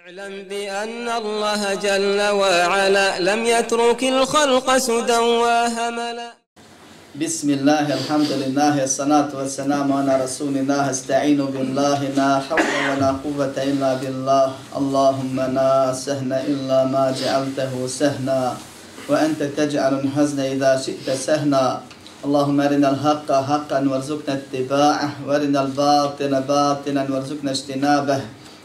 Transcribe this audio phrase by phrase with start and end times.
[0.00, 6.30] اعلم بأن الله جل وعلا لم يترك الخلق سدى وهملا.
[7.20, 10.82] بسم الله الحمد لله الصلاة والسلام على رسول الله.
[10.90, 14.46] استعين بالله لا حول ولا قوة إلا بالله.
[14.80, 18.56] اللهم لا سهن إلا ما جعلته سهنا.
[19.08, 21.64] وأنت تجعل الحزن إذا شئت سهنا.
[22.24, 25.10] اللهم أرنا الحق حقا وارزقنا اتباعه.
[25.26, 28.20] وأرنا الباطل باطلا وارزقنا اجتنابه.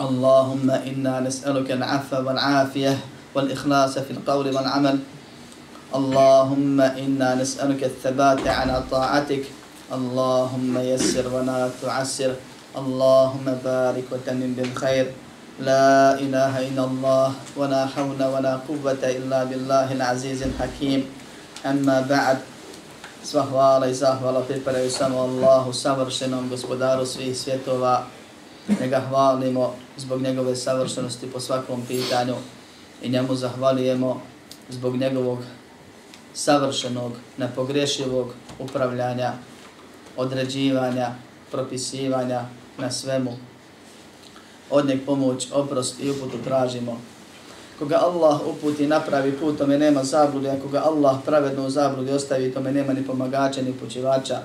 [0.00, 2.98] اللهم إنا نسألك العفو والعافية
[3.34, 4.98] والإخلاص في القول والعمل.
[5.94, 9.44] اللهم إنا نسألك الثبات على طاعتك.
[9.92, 12.32] اللهم يسر ولا تعسر.
[12.76, 15.06] اللهم بارك وتمم بالخير.
[15.60, 21.04] لا إله إلا الله ولا حول ولا قوة إلا بالله العزيز الحكيم.
[21.66, 22.38] أما بعد
[23.20, 28.08] Sva hvala i zahvala pripadaju samo Allahu, savršenom gospodaru svih svjetova.
[28.80, 29.76] Njega hvalimo.
[30.00, 32.34] Zbog njegove savršenosti po svakom pitanju
[33.02, 34.22] i njemu zahvalijemo
[34.68, 35.38] zbog njegovog
[36.34, 39.32] savršenog, nepogrešivog upravljanja,
[40.16, 41.14] određivanja,
[41.50, 42.44] propisivanja
[42.78, 43.36] na svemu.
[44.70, 47.00] Od njeg pomoć, oprost i uputu tražimo.
[47.78, 52.52] Koga Allah uputi napravi put, tome nema zabludi, a koga Allah pravedno u zabludi ostavi,
[52.52, 54.38] tome nema ni pomagača, ni počivača.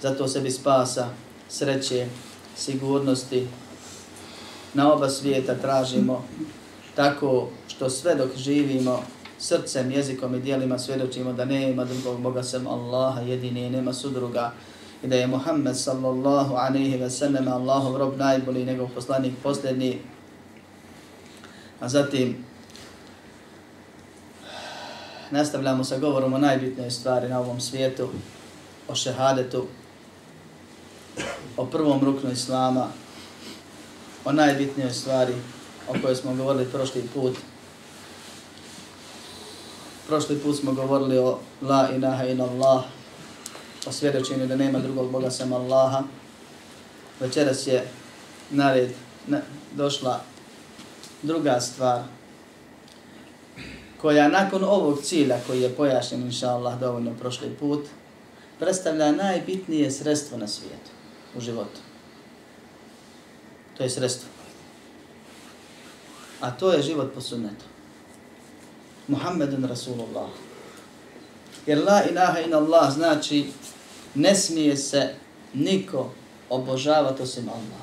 [0.00, 1.08] Zato sebi spasa,
[1.48, 2.06] sreće,
[2.56, 3.46] sigurnosti
[4.74, 6.24] na oba svijeta tražimo
[6.94, 9.02] tako što sve dok živimo
[9.38, 14.52] srcem, jezikom i dijelima svjedočimo da nema drugog Boga sem Allaha jedine i nema sudruga.
[15.02, 19.98] I da je Muhammed sallallahu alaihi ve sellem Allahov rob najbolji njegov poslanik posljednji.
[21.80, 22.36] A zatim
[25.30, 28.08] nastavljamo sa govorom o najbitnoj stvari na ovom svijetu
[28.88, 29.66] o šehadetu
[31.56, 32.88] o prvom ruknu Islama,
[34.24, 35.34] o najbitnijoj stvari
[35.88, 37.36] o kojoj smo govorili prošli put.
[40.06, 42.84] Prošli put smo govorili o La ilaha in Allah,
[43.86, 46.02] o svjedočenju da nema drugog Boga sem Allaha.
[47.20, 47.88] Večeras je
[48.50, 48.90] nared
[49.26, 49.40] na,
[49.74, 50.20] došla
[51.22, 52.02] druga stvar
[54.00, 57.86] koja nakon ovog cilja koji je pojašnjen inša Allah dovoljno prošli put,
[58.58, 60.90] predstavlja najbitnije sredstvo na svijetu
[61.36, 61.91] u životu.
[63.82, 64.28] To je sredstvo.
[66.40, 67.66] A to je život po sunnetu.
[69.08, 70.30] Muhammedun Rasulullah.
[71.66, 73.50] Jer la ilaha in Allah znači
[74.14, 75.14] ne smije se
[75.54, 76.10] niko
[76.50, 77.82] obožavati osim Allah.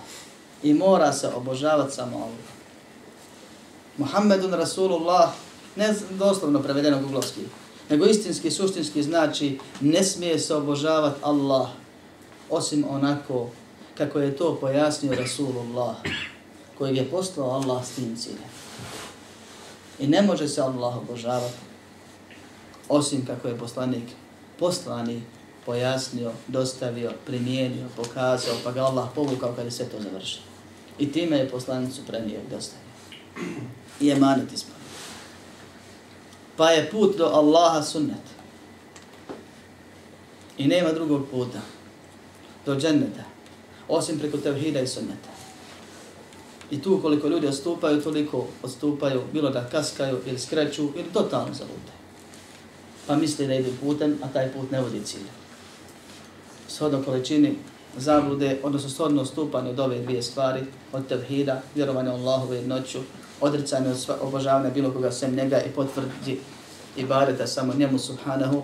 [0.64, 2.48] I mora se obožavati samo Allah.
[3.98, 5.34] Muhammedun Rasulullah,
[5.76, 7.42] ne doslovno prevedeno guglovski,
[7.90, 11.70] nego istinski, suštinski znači ne smije se obožavati Allah
[12.50, 13.50] osim onako
[14.00, 15.96] kako je to pojasnio Rasulullah,
[16.78, 18.50] kojeg je poslao Allah s tim ciljem.
[20.00, 21.70] I ne može se Allah obožavati
[22.90, 24.04] osim kako je poslanik
[24.60, 25.22] poslani
[25.66, 30.40] pojasnio, dostavio, primijenio, pokazao, pa ga Allah povukao kada se to završi.
[31.00, 32.86] I time je poslanicu premijer dostavio.
[34.00, 34.80] I emanet ispunio.
[36.58, 38.40] Pa je put do Allaha sunnet.
[40.58, 41.62] I nema drugog puta
[42.66, 43.24] do dženneta,
[43.90, 45.30] osim preko tevhida i sunneta.
[46.72, 51.92] I tu koliko ljudi odstupaju, toliko odstupaju, bilo da kaskaju ili skreću ili totalno zavute.
[53.08, 55.30] Pa misli da idu putem, a taj put ne vodi cilju.
[56.68, 57.56] Shodno količini
[57.98, 60.62] zablude, odnosno shodno odstupanje od ove dvije stvari,
[60.94, 63.00] od tevhida, vjerovanje u Allahovu jednoću,
[63.42, 66.40] odricanje od obožavanja bilo koga sem njega i potvrdi
[66.98, 68.64] ibadeta samo njemu subhanahu,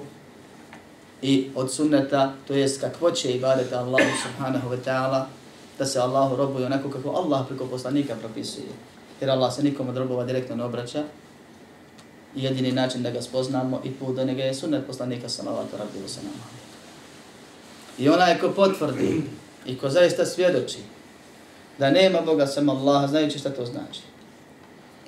[1.26, 5.26] i od sunneta, to jest kakvoće ibadeta Allahu subhanahu wa ta'ala,
[5.80, 8.68] da se Allahu robuje onako kako Allah preko poslanika propisuje.
[9.22, 11.04] Jer Allah se nikom od robova direktno ne obraća.
[12.36, 16.00] I jedini način da ga spoznamo i put do njega je sunnet poslanika sallallahu rabbi
[16.06, 16.34] wa sallam.
[17.98, 19.24] I onaj ko potvrdi
[19.66, 20.80] i ko zaista svjedoči
[21.80, 24.02] da nema Boga sam Allah, znajući šta to znači.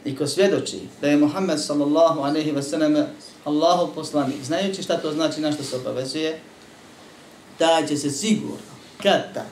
[0.08, 2.96] I ko svjedoči da je Muhammed sallallahu aleyhi ve sallam
[3.44, 6.40] Allahu poslanik, znajući šta to znači na što se obavezuje,
[7.58, 8.58] taj će se sigurno,
[9.04, 9.46] kad ta,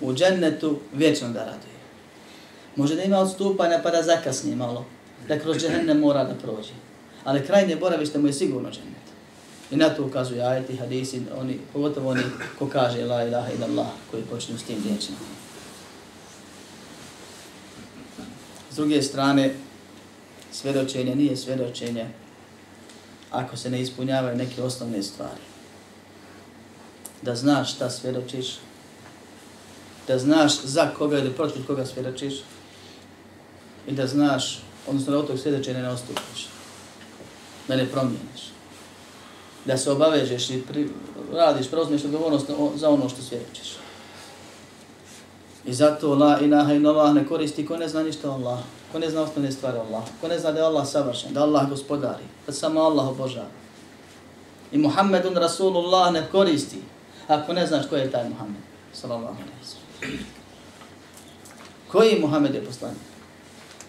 [0.00, 1.78] u džennetu vječno da raduje.
[2.76, 4.86] Može da ima odstupanja pa da zakasni malo,
[5.28, 6.72] da kroz džehennem mora da prođe.
[7.24, 9.08] Ali krajnje boravište mu je sigurno džennet.
[9.70, 12.22] I na to ukazuju ajeti, hadisi, oni, pogotovo oni
[12.58, 15.18] ko kaže la ilaha ila Allah, koji počnu s tim riječima.
[18.67, 19.54] S druge strane,
[20.52, 22.06] svjedočenje nije svjedočenje
[23.30, 25.42] ako se ne ispunjavaju neke osnovne stvari.
[27.22, 28.46] Da znaš šta svjedočiš,
[30.06, 32.34] da znaš za koga ili protiv koga svjedočiš
[33.86, 36.48] i da znaš, odnosno da od tog svjedočenja ne ostupiš,
[37.68, 38.42] da ne promijeniš,
[39.64, 40.88] da se obavežeš i pri,
[41.32, 42.46] radiš, preuzmeš odgovornost
[42.76, 43.87] za ono što svjedočiš.
[45.68, 48.58] I zato la ilaha in Allah ne koristi ko ne zna ništa Allah,
[48.92, 51.68] ko ne zna osnovne stvari Allah, ko ne zna da je Allah savršen, da Allah
[51.68, 53.48] gospodari, da samo Allah obožava.
[54.72, 56.80] I Muhammedun Rasulullah ne koristi
[57.28, 58.62] ako ne znaš ko je taj Muhammed.
[58.92, 60.24] Sallallahu alaihi
[61.92, 63.04] Koji Muhammed je poslanik?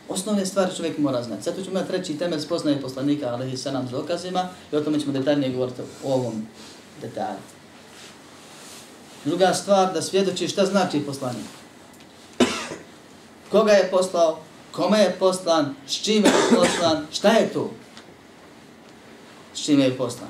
[0.09, 1.43] Osnovne stvari čovjek mora znati.
[1.43, 4.81] Zato ćemo imati treći temelj spoznaje poslanika, ali i sa nam s dokazima, i o
[4.81, 6.47] tome ćemo detaljnije govoriti o ovom
[7.01, 7.39] detalju.
[9.25, 11.58] Druga stvar, da svjedoči šta znači poslanik.
[13.51, 14.39] Koga je poslao,
[14.71, 17.71] kome je poslan, s čime je poslan, šta je to?
[19.53, 20.29] S čime je poslan?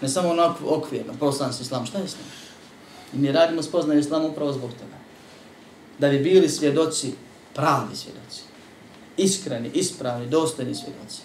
[0.00, 2.24] Ne samo ono okvirno, poslan s islam, šta je islam?
[3.14, 4.98] I mi radimo spoznaju islam upravo zbog toga.
[5.98, 7.12] Da bi bili svjedoci,
[7.54, 8.42] pravi svjedoci.
[9.16, 11.22] Iskreni, ispravni, dostojni svjedoci.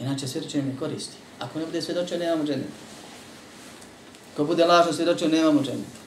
[0.00, 1.16] Inače svjedočenje ne koristi.
[1.38, 2.70] Ako ne bude svjedočio, nemamo dženeta.
[4.36, 6.02] Ko bude lažno svjedočio, nemamo dženeta.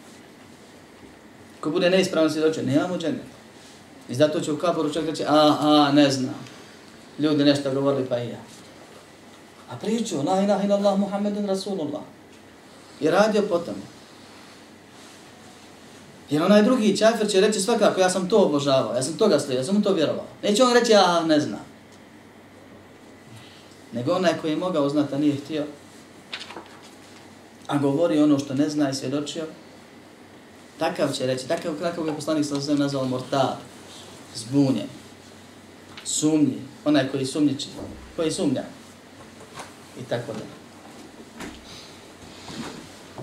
[1.60, 3.36] Ko bude neispravno svjedočio, nemamo dženeta.
[4.10, 6.36] I zato će u kaboru čovjek reći, a, a, ne znam.
[7.20, 8.40] Ljudi nešto govorili, pa i ja.
[9.70, 12.02] A priču, la ilaha illallah, Muhammedun Rasulullah.
[13.00, 13.76] I radio potom.
[16.30, 19.60] Jer onaj drugi čafir će reći svakako, ja sam to obožavao, ja sam toga slijedio,
[19.60, 20.26] ja sam to vjerovao.
[20.44, 21.66] Neće on reći, a, ne znam.
[23.92, 25.64] Nego onaj koji je mogao znati, a nije htio,
[27.68, 29.44] a govori ono što ne zna i svjedočio,
[30.80, 33.56] takav će reći, takav kako je poslanik sa sve nazvao mortar,
[34.36, 34.88] zbunjen,
[36.04, 37.68] sumnji, onaj koji sumnjiči,
[38.16, 38.64] koji sumnja,
[40.02, 40.40] i tako da.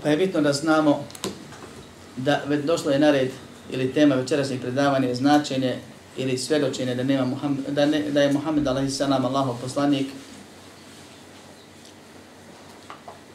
[0.02, 1.04] Pa je bitno da znamo
[2.16, 3.30] da došlo je na red
[3.70, 5.78] ili tema večerašnjeg predavanja je značenje
[6.16, 9.00] ili svedočenje da, nema Muhammed, da, ne, da je Muhammed a.s.
[9.00, 10.06] Allahov poslanik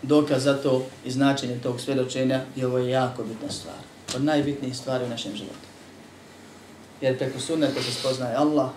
[0.01, 3.75] dokaz za to i značenje tog svedočenja i ovo je jako bitna stvar.
[4.15, 5.67] Od najbitnijih stvari u našem životu.
[7.01, 8.69] Jer preko sunneta se spoznaje Allah,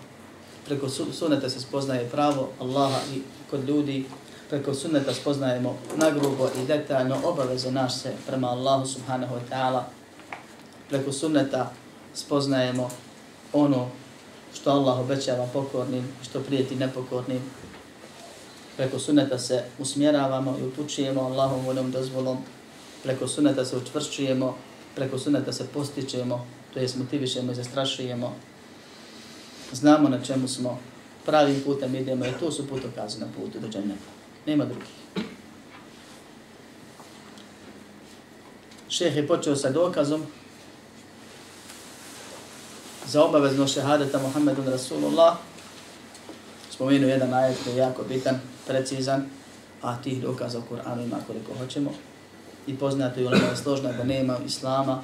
[0.65, 4.05] preko sunneta se spoznaje pravo Allaha i kod ljudi,
[4.49, 9.81] preko sunneta spoznajemo nagrubo i detaljno obaveze naše prema Allahu subhanahu wa ta'ala.
[10.89, 11.71] Preko sunneta
[12.13, 12.89] spoznajemo
[13.53, 13.87] ono
[14.53, 17.41] što Allah obećava pokornim i što prijeti nepokornim.
[18.77, 22.37] Preko sunneta se usmjeravamo i upućujemo Allahom voljom dozvolom.
[23.03, 24.57] Preko sunneta se učvršćujemo,
[24.95, 28.35] preko sunneta se postičemo, to jest motivišemo i zastrašujemo.
[29.71, 30.79] Znamo na čemu smo,
[31.25, 34.11] pravim putem idemo i to su putokazi na putu do dženeta.
[34.45, 34.89] Nema drugih.
[38.89, 40.25] Šeh je počeo sa dokazom
[43.07, 45.37] za obavezno šehadeta Muhammedun Rasulullah.
[46.71, 49.25] Spomenu jedan ajet koji je jako bitan, precizan,
[49.81, 51.91] a tih dokaza u Kur'anu ima koliko hoćemo.
[52.67, 55.03] I poznato je ulema složna da nema islama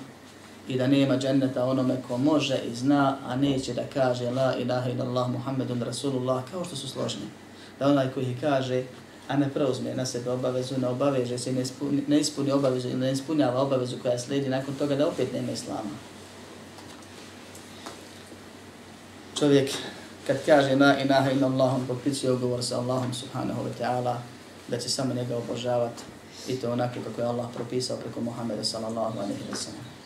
[0.67, 4.89] i da nema dženneta onome ko može i zna, a neće da kaže la ilaha
[4.89, 7.27] illallah Muhammedun Rasulullah, kao što su složni.
[7.79, 8.83] Da onaj koji kaže
[9.27, 12.99] a ne preuzme na sebe obavezu, ne obaveže se, ne ispuni, ne ispuni obavezu ili
[12.99, 15.91] ne ispunjava obavezu koja slijedi nakon toga da opet nema islama.
[19.39, 19.71] Čovjek
[20.27, 24.15] kad kaže na inaha illallah, Allahom potpisuje ugovor sa Allahom subhanahu wa ta'ala
[24.67, 26.03] da će samo njega obožavati
[26.47, 29.96] i to onako kako je Allah propisao preko Muhammeda sallallahu alaihi wa sallam.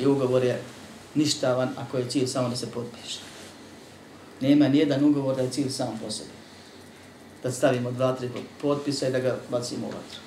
[0.00, 0.62] I ugovor je
[1.14, 3.20] ništavan ako je cilj samo da se potpiše.
[4.40, 6.44] Nema nijedan ugovor da je cilj sam po sebi
[7.44, 8.30] da stavimo dva, tri
[8.62, 10.20] potpisa i da ga bacimo u vatru.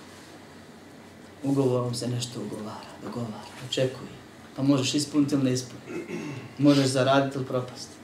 [1.44, 4.10] Ugovorom se nešto ugovara, dogovara, očekuje.
[4.56, 6.18] Pa možeš ispuniti ili ne ispuniti.
[6.58, 7.96] Možeš zaraditi ili propasti.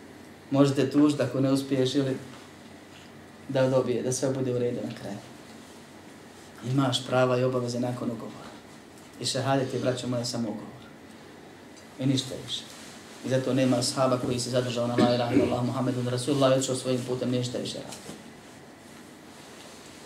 [0.51, 2.17] Možete tužiti ako ne uspiješ ili
[3.49, 5.17] da dobije, da sve bude u redu na kraju.
[6.71, 8.49] Imaš prava i obaveze nakon ugovora.
[9.19, 10.72] I šehadet je, braćo moje, samo ugovor
[12.00, 12.62] I ništa više.
[13.26, 16.76] I zato nema sahaba koji se zadržao na la ilaha illallah Muhammedun Rasulullah i odšao
[16.76, 18.18] svojim putem ništa više radi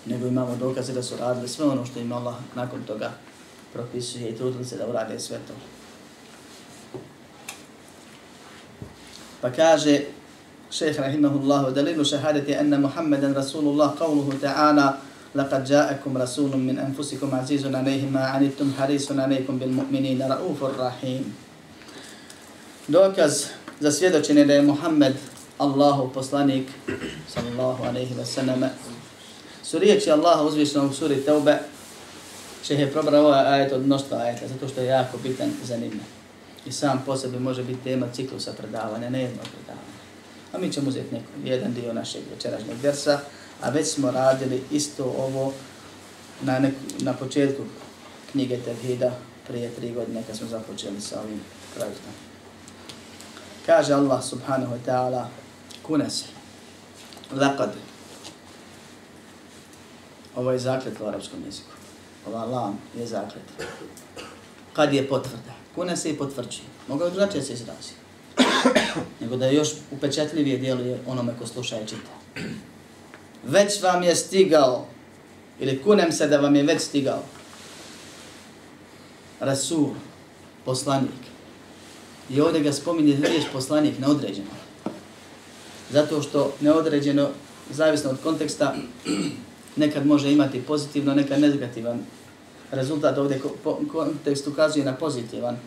[0.07, 3.11] nego imamo dokaze da su radili sve ono što im Allah nakon toga
[3.73, 5.55] propisuje i trudili se da urade sve to.
[9.41, 10.01] Pa kaže
[10.71, 14.93] šeheh rahimahullah, dalilu šehadeti anna Muhammeden Rasulullah, qavluhu ta'ala,
[15.35, 21.25] لقد جاءكم رسول من أنفسكم عزيز عليه ما عنتم حريص عليكم بالمؤمنين رؤوف الرحيم
[22.88, 23.46] dokaz
[23.80, 25.14] za svjedočenje da je Muhammed
[25.58, 26.68] Allahu poslanik
[27.34, 28.64] sallallahu alejhi ve sellem
[29.64, 31.58] su riječi Allaha uzvišenog u suri Tauba
[32.64, 36.02] šehe je probrao ovaj ajet od mnoštva ajeta zato što je jako bitan i zanimljiv
[36.66, 39.98] i sam po sebi može biti tema ciklusa predavanja, ne jedno predavanja.
[40.54, 43.20] A mi ćemo uzeti neko, jedan dio našeg večerašnjeg versa,
[43.62, 45.54] a već smo radili isto ovo
[46.42, 47.64] na, neku, na početku
[48.32, 49.12] knjige Tevhida
[49.48, 51.42] prije tri godine kad smo započeli sa ovim
[51.76, 52.27] projektom.
[53.68, 55.28] Kaže Allah subhanahu wa ta'ala,
[55.84, 56.32] kuna se,
[57.36, 57.76] lakad,
[60.36, 61.76] ovo je zaklet u arapskom jeziku,
[62.28, 63.44] ova lam je zaklet,
[64.74, 67.94] kad je potvrda, kuna se i potvrđuje, mogu je drugačije se izrazi,
[69.22, 72.16] nego da je još upečetljivije djeluje onome ko sluša i čita.
[73.44, 74.86] Već vam je stigao,
[75.60, 77.24] ili kunem se da vam je već stigao,
[79.40, 79.90] Rasul,
[80.66, 81.27] poslanik,
[82.30, 84.50] I ovdje ga spominje riječ poslanik neodređeno.
[85.92, 87.30] Zato što neodređeno,
[87.72, 88.76] zavisno od konteksta,
[89.76, 92.00] nekad može imati pozitivno, nekad negativan
[92.72, 93.18] rezultat.
[93.18, 93.42] Ovdje
[93.92, 95.58] kontekst ukazuje na pozitivan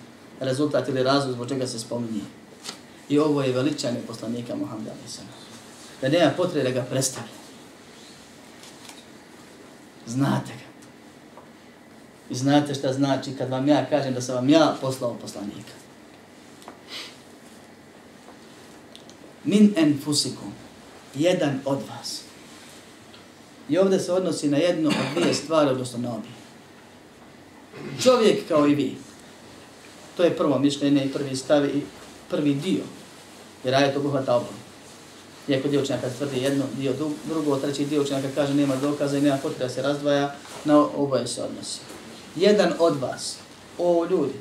[0.41, 2.21] rezultat ili razlog zbog čega se spominje.
[3.09, 5.29] I ovo je veličanje poslanika Muhammeda Alisana.
[6.01, 7.31] Da nema potrebe da ga predstavlja.
[10.07, 10.71] Znate ga.
[12.31, 15.80] I znate šta znači kad vam ja kažem da sam vam ja poslao poslanika.
[19.45, 20.53] Min enfusikum,
[21.15, 22.21] jedan od vas.
[23.69, 26.31] I ovdje se odnosi na jednu od dvije stvari, odnosno na obje.
[28.03, 28.97] Čovjek kao i vi.
[30.17, 31.83] To je prvo mišljenje i prvi stav i
[32.31, 32.83] prvi dio.
[33.65, 34.47] Jer ajet obuhvata oba.
[35.49, 36.93] Iako dio učenjaka tvrdi jedno, dio
[37.25, 41.43] drugo, treći dio učenjaka kaže nema dokaza i nema potreba se razdvaja, na oboje se
[41.43, 41.81] odnosi.
[42.37, 43.37] Jedan od vas,
[43.79, 44.39] o ljudi,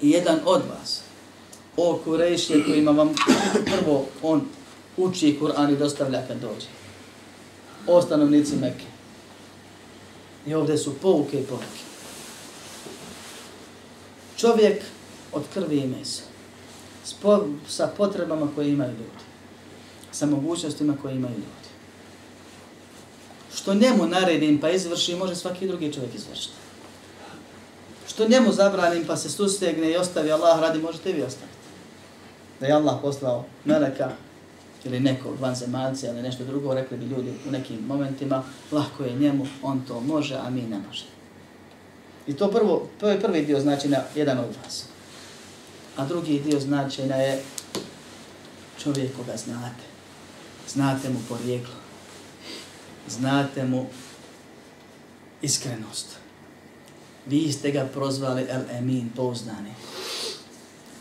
[0.00, 1.01] i jedan od vas,
[1.76, 3.14] o Kurejšije kojima vam
[3.64, 4.42] prvo on
[4.96, 6.66] uči Kur'an i dostavlja kad dođe.
[7.86, 8.84] O stanovnici Mekke.
[10.46, 11.82] I ovdje su pouke i pouke.
[14.36, 14.82] Čovjek
[15.32, 16.22] od krvi i mesa.
[17.04, 19.24] Spo, sa potrebama koje imaju ljudi.
[20.12, 21.46] Sa mogućnostima koje imaju ljudi.
[23.54, 26.54] Što njemu naredim pa izvrši, može svaki drugi čovjek izvršiti.
[28.08, 31.61] Što njemu zabranim pa se sustegne i ostavi Allah radi, možete i vi ostaviti
[32.62, 34.10] da je Allah poslao meleka
[34.84, 38.42] ili nekog vanzemaljca ili nešto drugo, rekli bi ljudi u nekim momentima,
[38.72, 41.04] lahko je njemu, on to može, a mi ne može.
[42.26, 44.84] I to prvo, to je prvi dio značina jedan od vas.
[45.96, 47.42] A drugi dio značina je
[48.82, 49.84] čovjek koga znate.
[50.68, 51.74] Znate mu porijeklo.
[53.08, 53.86] Znate mu
[55.42, 56.16] iskrenost.
[57.26, 59.72] Vi ste ga prozvali El Emin, pouznani.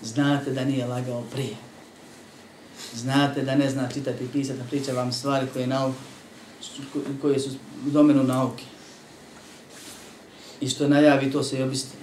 [0.04, 1.56] Znate da nije lagao prije.
[2.94, 5.96] Znate da ne zna čitati i pisati, priča vam stvari koje, nauk,
[7.22, 7.50] koje su
[7.88, 8.64] u domenu nauke.
[10.62, 12.02] I što najavi, to se i obistine.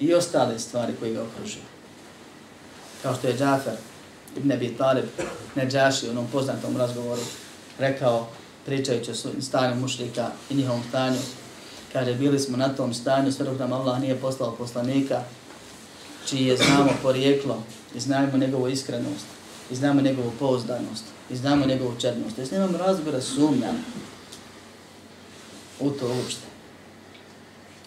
[0.00, 1.64] I ostale stvari koje ga okružuju.
[3.02, 3.76] Kao što je Džafer
[4.36, 5.04] ibn Abi Talib,
[5.54, 7.22] ne Džaši, u onom poznatom razgovoru,
[7.78, 8.28] rekao,
[8.66, 11.18] pričajući o stanju mušlika i njihovom stanju,
[11.92, 15.22] Kaže, bili smo na tom stanju, sve dok nam Allah nije poslao poslanika,
[16.26, 17.62] čiji je znamo porijeklo
[17.94, 19.26] i znamo njegovu iskrenost,
[19.70, 22.38] i znamo njegovu pouzdanost, i znamo njegovu čednost.
[22.38, 23.72] Jesi nemam razgovora sumnja
[25.80, 26.46] u to uopšte.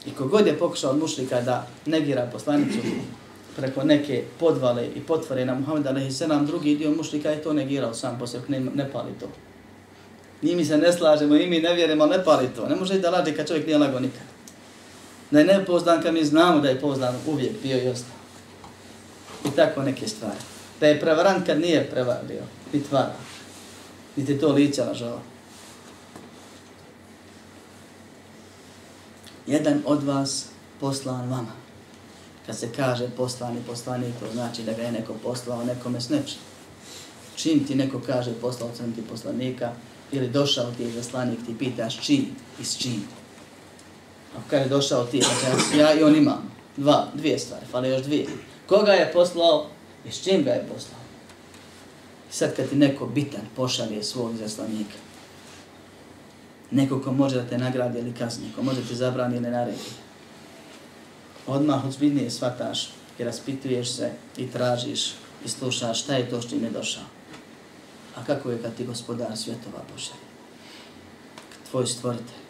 [0.06, 2.80] I kogod je pokušao od mušlika da negira poslanicu
[3.56, 6.22] preko neke podvale i potvore na Muhammed a.s.
[6.48, 9.28] drugi dio mušlika je to negirao sam poslije, ne, ne pali to.
[10.44, 12.68] Ni mi se ne slažemo i mi ne vjerujemo, ne pali to.
[12.68, 14.22] Ne može da laže kad čovjek nije lago nikad.
[15.32, 18.16] Da je nepoznan kad mi znamo da je poznan uvijek bio i ostao.
[19.46, 20.40] I tako neke stvari.
[20.80, 23.16] Da je prevarant kad nije prevario, ni tvara.
[24.16, 25.18] Niti to lića na.
[29.48, 30.46] Jedan od vas
[30.80, 31.52] poslan vama.
[32.46, 36.40] Kad se kaže poslani poslanik, to znači da ga je neko poslao nekome s nečim.
[37.36, 39.72] Čim ti neko kaže poslao sam ti poslanika,
[40.14, 42.28] ili došao ti je zaslanik, ti pitaš čiji
[42.62, 43.04] i s čim.
[44.34, 48.02] Ako kada je došao ti, znači ja i on imam dva, dvije stvari, fale još
[48.02, 48.28] dvije.
[48.68, 49.68] Koga je poslao
[50.06, 51.00] i s čim ga je poslao?
[52.30, 54.98] I sad kad ti neko bitan pošalje svog zaslanika,
[56.72, 59.90] neko ko može da te nagradi ili kazni, ko može ti zabrani ili naredi,
[61.48, 62.90] odmah ozbiljnije shvataš
[63.20, 65.14] i raspituješ se i tražiš
[65.46, 67.13] i slušaš šta je to što im je došao.
[68.16, 70.24] A kako je kad ti gospodar svjetova pošalje?
[71.72, 72.44] Tvoj stvoritelj,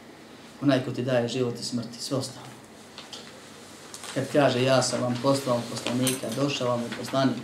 [0.62, 2.46] onaj ko ti daje život i smrt i sve ostalo.
[4.14, 7.44] Kad kaže ja sam vam poslao poslanika, došao vam je poslanik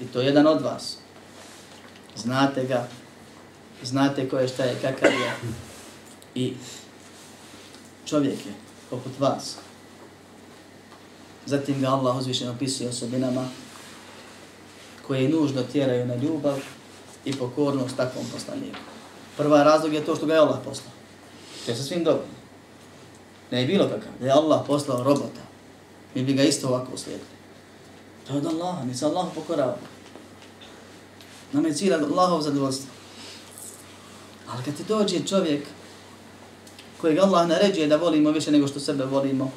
[0.00, 0.96] i to je jedan od vas.
[2.16, 2.88] Znate ga,
[3.82, 5.34] znate ko je šta je, kakav je
[6.34, 6.54] i
[8.06, 8.52] čovjek je
[8.90, 9.56] poput vas.
[11.46, 13.48] Zatim ga Allah uzvišeno opisuje osobinama
[15.06, 16.58] koje nužno tjeraju na ljubav
[17.24, 18.78] i pokornost takvom poslaniku.
[19.36, 20.92] Prva razlog je to što ga je Allah poslao.
[21.64, 22.24] To je sa svim dobro.
[23.50, 24.12] Ne je bilo kakav.
[24.20, 25.40] Da je Allah poslao robota.
[26.14, 27.30] Mi bi ga isto ovako uslijedili.
[28.26, 28.84] To je od Allaha.
[28.84, 29.76] Mi se Allah pokorava.
[31.52, 32.88] Nam je cilj Allahov zadovoljstvo.
[34.48, 35.66] Ali kad ti dođe čovjek
[37.00, 39.52] kojeg Allah naređuje da volimo više nego što sebe volimo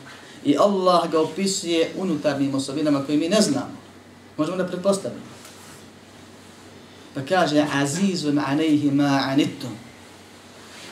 [0.45, 3.77] i Allah ga opisuje unutarnjim osobinama koje mi ne znamo,
[4.37, 5.32] možemo da pretpostavimo.
[7.13, 9.77] Pa kaže, azizun alejhi ma anittum.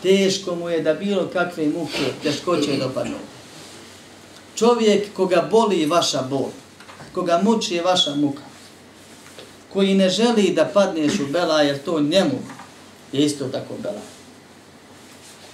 [0.03, 3.17] Teško mu je da bilo kakve muke, teškoće dopadnu.
[4.55, 6.49] Čovjek koga boli vaša bol,
[7.13, 8.41] koga muči je vaša muka,
[9.73, 12.39] koji ne želi da padneš u bela, jer to njemu
[13.11, 14.01] je isto tako bela.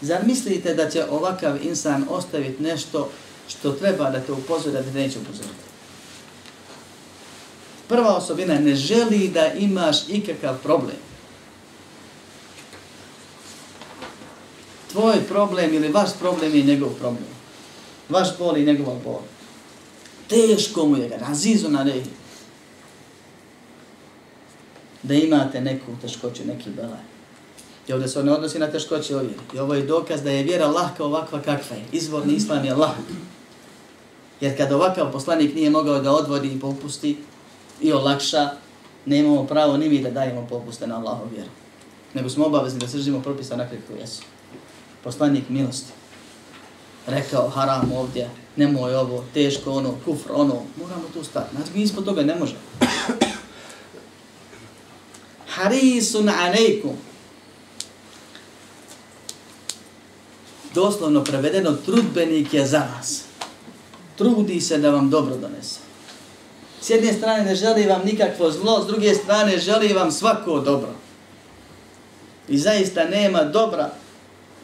[0.02, 3.10] Zar mislite da će ovakav insan ostaviti nešto
[3.48, 5.68] što treba da te upozori, da te neće upozoriti?
[7.88, 10.98] Prva osobina ne želi da imaš ikakav problem.
[14.92, 17.30] Tvoj problem ili vaš problem je njegov problem.
[18.10, 19.20] Vaš bol i njegova bol.
[20.28, 22.10] Teško mu je ga, razizu na rehi.
[25.04, 27.00] Da imate neku teškoću, neki belaj.
[27.88, 29.36] I ovdje se ne odnosi na teškoće ovdje.
[29.56, 31.86] I ovo je dokaz da je vjera lahka ovakva kakva je.
[31.92, 33.06] Izvorni islam je lahk.
[34.42, 37.18] Jer kad ovakav poslanik nije mogao da odvodi i popusti,
[37.82, 38.50] i olakša,
[39.06, 41.50] ne imamo pravo ni mi da dajemo popuste na Allahov vjeru.
[42.14, 44.24] Nego smo obavezni da sržimo propisa na kako jesu.
[45.04, 45.92] Poslanik milosti.
[47.08, 51.56] Rekao haram ovdje, nemoj ovo, teško ono, kufr ono, moramo tu stati.
[51.56, 52.56] Znači mi ispod toga ne može.
[55.56, 56.96] Harisun alejkum.
[60.74, 63.24] Doslovno prevedeno, trudbenik je za vas.
[64.16, 65.87] Trudi se da vam dobro donese.
[66.82, 70.90] S jedne strane ne želi vam nikakvo zlo, s druge strane želi vam svako dobro.
[72.50, 73.90] I zaista nema dobra,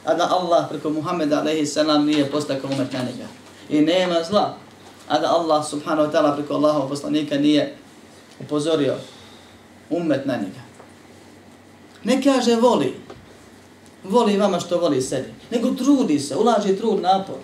[0.05, 1.75] a da Allah preko Muhammeda a.s.
[2.05, 3.27] nije postakao umet na njega.
[3.69, 4.57] I nema zla,
[5.07, 7.75] a da Allah subhanahu wa ta'ala preko Allahov poslanika nije
[8.39, 8.95] upozorio
[9.89, 10.61] umet na njega.
[12.03, 12.95] Ne kaže voli,
[14.03, 17.35] voli vama što voli sebi, nego trudi se, ulaži trud, napor.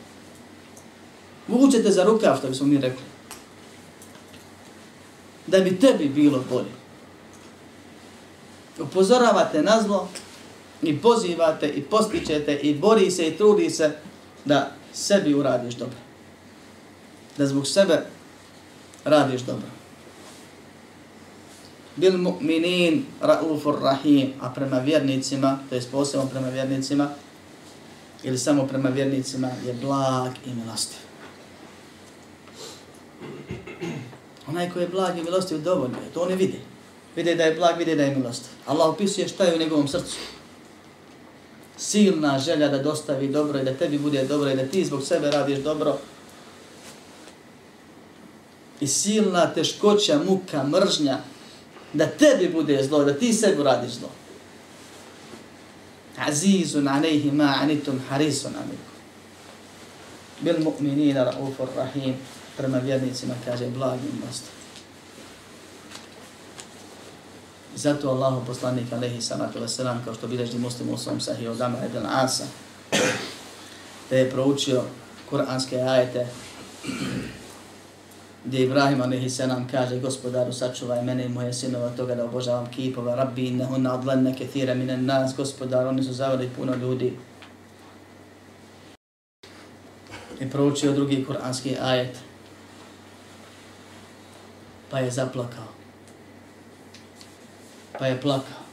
[1.48, 3.09] Vučete za rukav, što bismo mi rekli
[5.50, 6.80] da bi tebi bilo bolje.
[8.80, 10.08] Upozoravate na zlo
[10.82, 13.92] i pozivate i postičete i bori se i trudi se
[14.46, 15.98] da sebi uradiš dobro.
[17.38, 18.06] Da zbog sebe
[19.06, 19.68] radiš dobro.
[21.96, 27.10] Bil mu'minin ra'ufur rahim, a prema vjernicima, to je posebno prema vjernicima,
[28.24, 31.00] ili samo prema vjernicima, je blag i milostiv.
[34.50, 36.58] Onaj koji je blag i milostiv dovoljno je, to oni vide.
[37.16, 38.52] Vide da je blag, vide da je milostiv.
[38.66, 40.18] Allah opisuje šta je u njegovom srcu.
[41.78, 45.32] Silna želja da dostavi dobro i da tebi bude dobro i da ti zbog sebe
[45.32, 45.98] radiš dobro.
[48.80, 51.18] I silna teškoća, muka, mržnja
[51.94, 54.10] da tebi bude zlo, da ti sebi radiš zlo.
[56.18, 58.90] Azizun alejhi ma anitum harisun alejkum.
[60.42, 62.16] Bil mu'minina ra'ufur rahim
[62.60, 64.54] prema vjernicima, kaže, blagim mostom.
[67.76, 71.86] Zato Allah poslanik alaihi salatu wasalam, kao što bileži muslim u svom sahiju od Amra
[71.86, 72.44] ibn Asa,
[74.10, 74.82] da je proučio
[75.30, 76.28] kuranske ajete,
[78.46, 83.16] gdje Ibrahim alaihi salam kaže, gospodaru, sačuvaj mene i moje sinova toga da obožavam kipova,
[83.16, 87.14] rabbi innehu adlenne kethira minan nas, gospodar, oni su zavali puno ljudi.
[90.40, 92.29] I proučio drugi kuranski ajet,
[94.92, 95.70] pa je zaplakao.
[98.00, 98.64] Pa je plakao.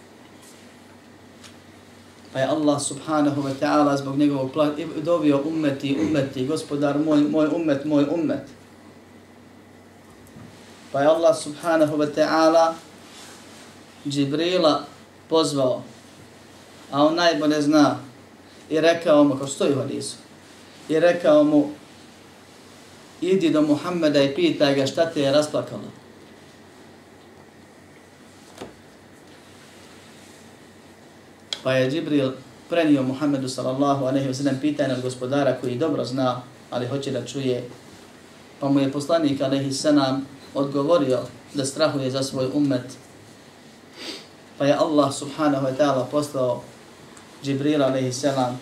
[2.33, 7.49] Pa je Allah subhanahu wa ta'ala zbog njegovog plaka dobio ummeti, ummeti, gospodar moj, moj
[7.57, 8.45] ummet, moj ummet.
[10.93, 12.75] Pa je Allah subhanahu wa ta'ala
[14.09, 14.85] Džibrila
[15.29, 15.83] pozvao,
[16.91, 17.99] a on najbolje zna
[18.71, 20.17] i rekao mu, kao stoji u hadisu,
[20.89, 21.71] i rekao mu,
[23.21, 26.06] idi do Muhammeda i pitaj ga šta te je rasplakalo.
[31.67, 32.31] Pa je Džibril
[32.71, 37.27] prenio Muhammedu sallallahu alaihi wa sallam pitanje od gospodara koji dobro zna, ali hoće da
[37.27, 37.69] čuje.
[38.61, 41.19] Pa mu je poslanik alaihi sallam odgovorio
[41.55, 42.97] da strahuje za svoj ummet.
[44.59, 46.63] Pa je Allah subhanahu wa ta'ala poslao
[47.43, 48.61] Džibril alaihi sallam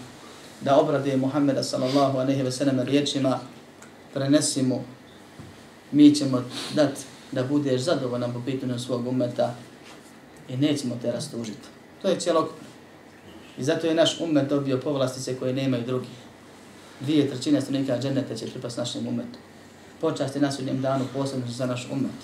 [0.60, 3.40] da obrade Muhammeda sallallahu alaihi wa sallam riječima
[4.14, 4.80] prenesi mu,
[5.92, 6.42] mi ćemo
[6.74, 6.98] dat
[7.32, 9.54] da budeš zadovoljan po pitanju svog umeta
[10.48, 11.68] i nećemo te rastužiti.
[12.02, 12.73] To je cijelokupno.
[13.58, 16.08] I zato je naš umet dobio povlastice koje nemaju drugi.
[17.00, 19.38] Dvije trećine stanovnika dženeta će pripast našem umetu.
[20.00, 22.18] Počasti nas u njem danu posebno za naš umet.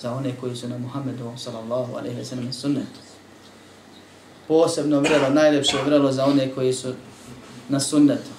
[0.00, 3.00] Za one koji su na Muhammedu sallallahu alaihi wa sallam sunnetu.
[4.48, 6.92] Posebno vrelo, najljepše vrelo za one koji su
[7.68, 8.30] na sunnetu.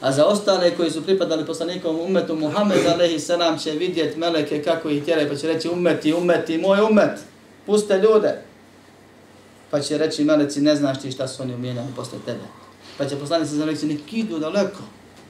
[0.00, 4.88] A za ostale koji su pripadali poslanikom umetu Muhammed alaihi sallam će vidjet meleke kako
[4.88, 7.20] ih tjeraju pa će reći umeti, umeti, moj umet,
[7.66, 8.47] puste ljude.
[9.70, 12.44] Pa će reći meleci ne znaš ti šta su oni umijenjali posle tebe.
[12.98, 14.82] Pa će poslanici za reći nek idu daleko,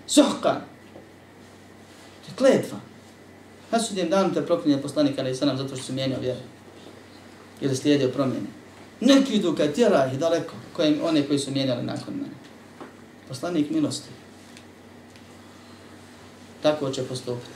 [0.07, 0.61] suhkan.
[2.27, 2.79] To je kletva.
[3.70, 6.40] Na sudjem danu te proklinje poslanik ali sallam zato što su mijenjao vjeru.
[7.61, 8.46] Ili slijedio promjene.
[9.01, 12.35] Nek idu kaj tjera ih daleko, kojim, one koji su mijenjali nakon mene.
[13.29, 14.09] Poslanik milosti
[16.62, 17.51] tako će postupiti.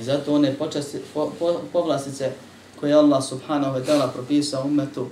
[0.00, 2.32] I zato one počasti, po, po, povlastice
[2.80, 5.06] koje Allah subhanahu wa ta'ala propisao umetu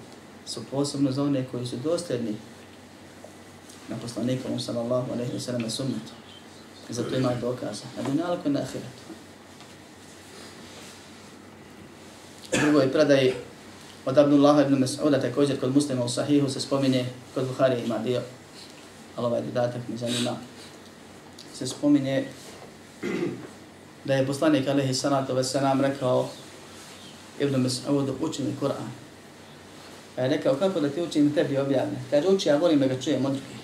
[0.48, 2.36] su posebno za one koji su dosljedni
[3.88, 6.12] na poslanikom sallallahu alaihi wa sallam sunnetu.
[6.90, 7.84] I zato ima dokaza.
[7.98, 9.02] A dunjalku na ahiretu.
[12.52, 13.32] U drugoj predaji
[14.06, 18.20] od Abdullah ibn Mas'uda također kod muslima u sahihu se spominje, kod Buhari ima dio,
[19.16, 20.36] ali ovaj dodatak mi zanima,
[21.54, 22.28] se spominje
[24.04, 26.28] da je poslanik alaihi salatu wa salam rekao
[27.40, 29.07] Ibn Mas'udu učini Kur'an.
[30.17, 31.97] Pa je rekao kako da ti učim tebi objavne.
[32.11, 33.63] Kaže uči, ja volim da ga čujem od drugih.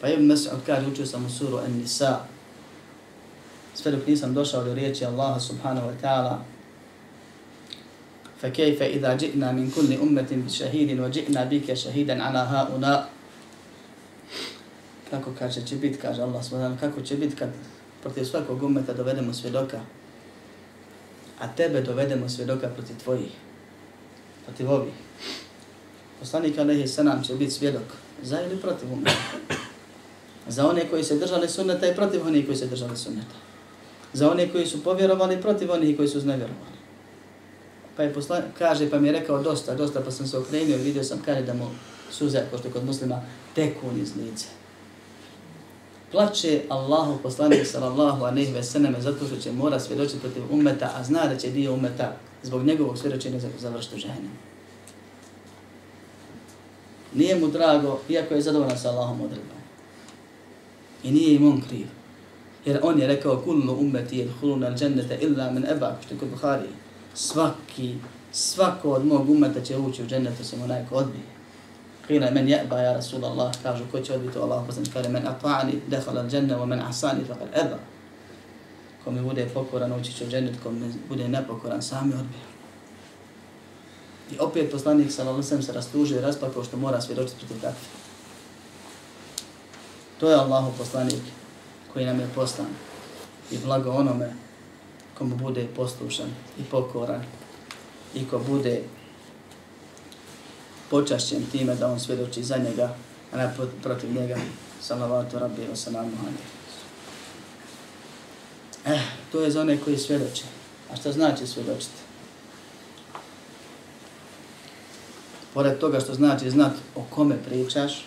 [0.00, 2.18] Pa Ibn Mas'ud kaže učio sam u suru An-Nisa.
[3.74, 6.38] Sve dok nisam došao do riječi Allaha subhanahu wa ta'ala
[8.40, 13.00] فكيف إذا جئنا من كل أمة بشهيد وجئنا بك شهيدا على هؤلاء
[15.10, 17.48] kako kaže će biti, kaže Allah subhanahu kako će biti kad
[18.02, 19.80] protiv svakog umeta dovedemo svjedoka,
[21.39, 23.31] a tebe dovedemo svjedoka protiv tvojih,
[24.45, 24.93] protiv ovih.
[26.19, 27.83] Poslanik Alehi Sanam će biti svjedok
[28.23, 29.11] za ili protiv umeta.
[30.47, 33.35] Za one koji se držali sunneta i protiv onih koji se držali sunneta.
[34.13, 36.75] Za one koji su povjerovali protiv onih koji su znevjerovali.
[37.97, 40.81] Pa je poslan, kaže, pa mi je rekao dosta, dosta, pa sam se okrenio i
[40.81, 41.65] vidio sam, kaže da mu
[42.11, 43.21] suze, ko što kod muslima,
[43.55, 44.64] teku niz lice
[46.11, 51.03] plače Allahu poslanik sallallahu alejhi ve selleme zato što će mora svjedočiti protiv ummeta, a
[51.03, 54.31] zna da će dio ummeta zbog njegovog svjedočenja završiti u džehennem.
[57.13, 59.57] Nije mu drago, iako je zadovoljan sa Allahom odredbom.
[61.03, 61.87] I nije im on kriv.
[62.65, 66.29] Jer on je rekao, kullu ummeti jedhulun al džennete illa min eba, što je kod
[66.29, 66.69] Buhari.
[67.13, 67.95] Svaki,
[68.31, 71.34] svako od mog ummeta će ući u džennetu, se mu najko odbije.
[72.07, 76.27] Kila men jeba ja Rasulallah, kažu ko će odbiti Allah, poslanik kaže men ata'ani dehala
[76.29, 77.79] dženne, wa men asani faqad eba.
[79.03, 82.45] Ko mi bude pokoran, ući će u džennet, ko mi bude nepokoran, sami odbija.
[84.31, 87.89] I opet poslanik sallallahu alejhi se rastužio i rasplakao što mora svjedočiti protiv takvih.
[90.19, 91.21] To je Allahu poslanik
[91.93, 92.67] koji nam je poslan
[93.51, 94.33] i blago onome
[95.17, 97.23] komu bude poslušan i pokoran
[98.15, 98.81] i ko bude
[100.89, 102.95] počašćen time da on svjedoči za njega,
[103.33, 104.35] a ne protiv njega.
[104.81, 106.55] Salavatu rabbi wa salamu alaihi.
[108.85, 110.43] Eh, to je za one koji svjedoče.
[110.93, 112.05] A što znači svjedočiti?
[115.53, 118.05] Pored toga što znači znat o kome pričaš,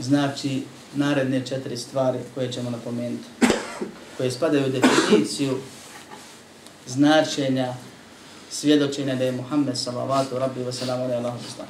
[0.00, 0.62] znači
[0.94, 3.24] naredne četiri stvari koje ćemo napomenuti,
[4.16, 5.58] koje spadaju u definiciju
[6.86, 7.74] značenja
[8.54, 11.64] svjedočenja da je Muhammed sallallahu rabbi wa sallam ala wa.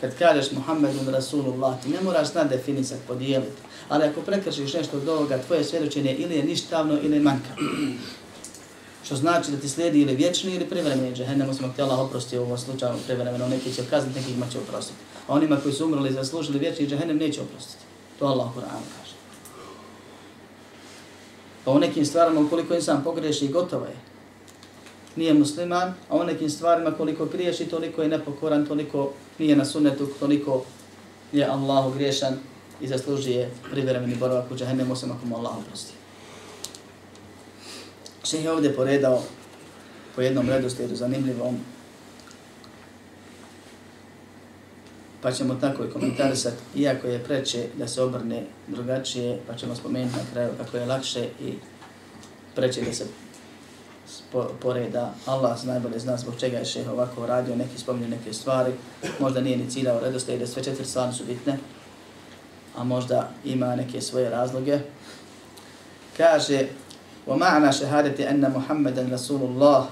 [0.00, 3.62] Kad kažeš Muhammedun Rasulullah, ti ne moraš na definisak podijeliti.
[3.88, 7.54] Ali ako prekršiš nešto od ovoga, tvoje svjedočenje ili je ništavno ili manjka.
[9.04, 12.58] Što znači da ti slijedi ili vječni ili privremeni džehennem, te Allah oprosti u ovom
[12.58, 14.98] slučaju privremeno, neki će kazniti, neki ima će oprostiti.
[15.28, 17.84] A onima koji su umrli i zaslužili vječni džehennem, neće oprostiti.
[18.18, 19.14] To Allah Kur'an kaže.
[21.64, 24.03] Pa u nekim stvarama, ukoliko insan pogreši, gotovo je
[25.16, 30.06] nije musliman, a u nekim stvarima koliko griješi, toliko je nepokoran, toliko nije na sunnetu,
[30.20, 30.64] toliko
[31.32, 32.38] je Allahu griješan
[32.80, 35.92] i zaslužuje privremeni boravak u džahennemu, osim ako mu Allah oprosti.
[38.24, 39.22] Še je ovdje poredao
[40.16, 41.58] po jednom redu slijedu zanimljivom,
[45.22, 50.16] pa ćemo tako i komentarisati, iako je preče da se obrne drugačije, pa ćemo spomenuti
[50.16, 51.52] na kraju kako je lakše i
[52.54, 53.06] preče da se
[54.61, 55.13] poreda.
[55.25, 58.73] Allah najbolje zna zbog čega je šeh ovako radio, neki spominju neke stvari,
[59.19, 61.57] možda nije ni ciljao redostaje da sve četiri stvari su bitne,
[62.77, 64.79] a možda ima neke svoje razloge.
[66.17, 66.67] Kaže,
[67.29, 69.85] ومعنى شهادة أن محمدا رسول الله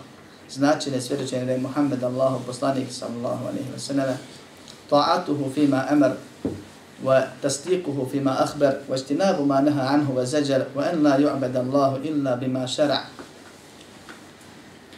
[0.49, 4.17] značenje svjedočenja da je Muhammed Allahu poslanik sallallahu alaihi wa sallam
[4.89, 6.11] ta'atuhu fima amar
[7.05, 11.59] wa tasdiquhu fima akhbar wa ijtinabu ma naha anhu wa zajar wa an la yu'bada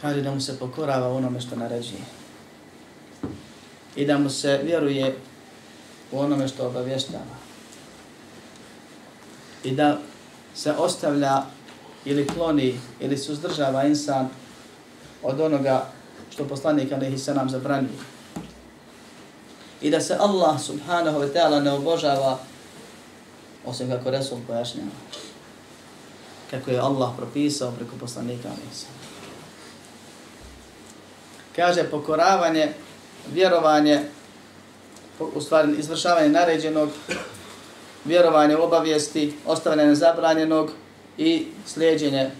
[0.05, 2.01] kaže da mu se pokorava onome što naređuje
[3.95, 5.15] i da mu se vjeruje
[6.11, 7.35] u onome što obavještava
[9.63, 9.97] i da
[10.55, 11.43] se ostavlja
[12.05, 14.29] ili kloni ili suzdržava insan
[15.23, 15.89] od onoga
[16.29, 17.99] što poslanik alaihi nam zabranio.
[19.81, 22.39] I da se Allah subhanahu wa ta'ala ne obožava
[23.65, 24.89] osim kako Resul pojašnjava.
[26.51, 29.04] Kako je Allah propisao preko poslanika alaihi.
[31.55, 32.73] Kaže pokoravanje,
[33.33, 34.01] vjerovanje,
[35.19, 36.89] u stvari izvršavanje naređenog,
[38.05, 40.71] vjerovanje u obavijesti, ostavljanje nezabranjenog
[41.17, 42.31] i slijedjenje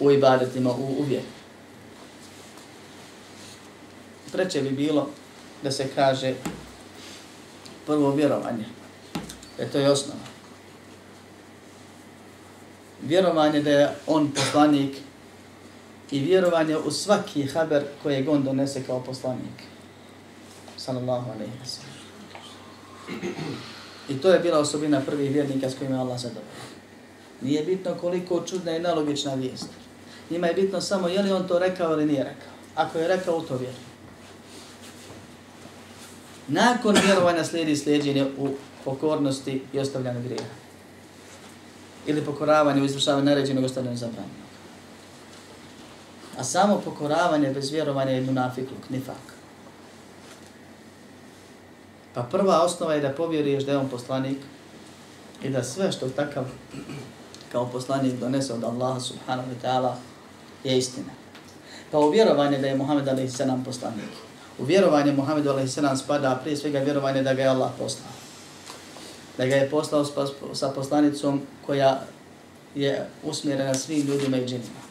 [0.00, 1.24] u ibadetima, u uvijek
[4.32, 5.08] Treće bi bilo
[5.62, 6.34] da se kaže
[7.86, 8.64] prvo vjerovanje.
[9.58, 10.20] E to je osnova.
[13.02, 14.96] Vjerovanje da je on poslanik
[16.10, 19.62] i vjerovanje u svaki haber koje on donese kao poslanik.
[20.76, 21.98] Sallallahu alaihi wa sallam.
[24.08, 26.48] I to je bila osobina prvih vjernika s kojima je Allah zadovoljio.
[27.40, 29.68] Nije bitno koliko čudna i nalogična vijest.
[30.30, 32.52] Njima je bitno samo je li on to rekao ili nije rekao.
[32.74, 33.88] Ako je rekao, u to vjeruje.
[36.48, 38.48] Nakon vjerovanja slijedi slijedjenje u
[38.84, 40.44] pokornosti i ostavljanju grija.
[42.06, 44.47] Ili pokoravanje u izvršavanju naređenog i ostavljanju zabranjenog.
[46.38, 49.34] A samo pokoravanje bez vjerovanja je munafikluk, nifak.
[52.14, 54.38] Pa prva osnova je da povjeruješ da je on poslanik
[55.42, 56.44] i da sve što takav
[57.52, 59.94] kao poslanik donese od Allaha subhanahu wa ta'ala
[60.64, 61.12] je istina.
[61.90, 66.00] Pa u vjerovanje da je Muhammed alaihi sallam poslanik u vjerovanje Muhammedu a.s.
[66.04, 68.12] spada prije svega vjerovanje da ga je Allah poslao.
[69.38, 70.04] Da ga je poslao
[70.54, 72.00] sa poslanicom koja
[72.74, 74.87] je usmjerena svim ljudima i džinima.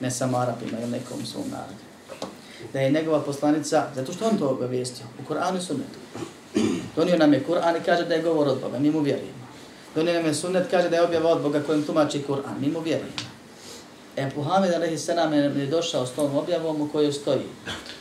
[0.00, 1.84] Ne samo Arabima ili nekom svom narodu.
[2.72, 5.98] Da je njegova poslanica, zato što on to obavijestio, u Kur'anu i sunnetu.
[6.96, 9.40] Donio nam je Kur'an i kaže da je govor od Boga, mi mu vjerujemo.
[9.94, 12.80] Donio nam je sunnet, kaže da je objava od Boga kojim tumači Kur'an, mi mu
[12.80, 13.30] vjerujemo.
[14.16, 15.08] E, Muhammed a.s.
[15.56, 17.46] je došao s tom objavom u kojoj stoji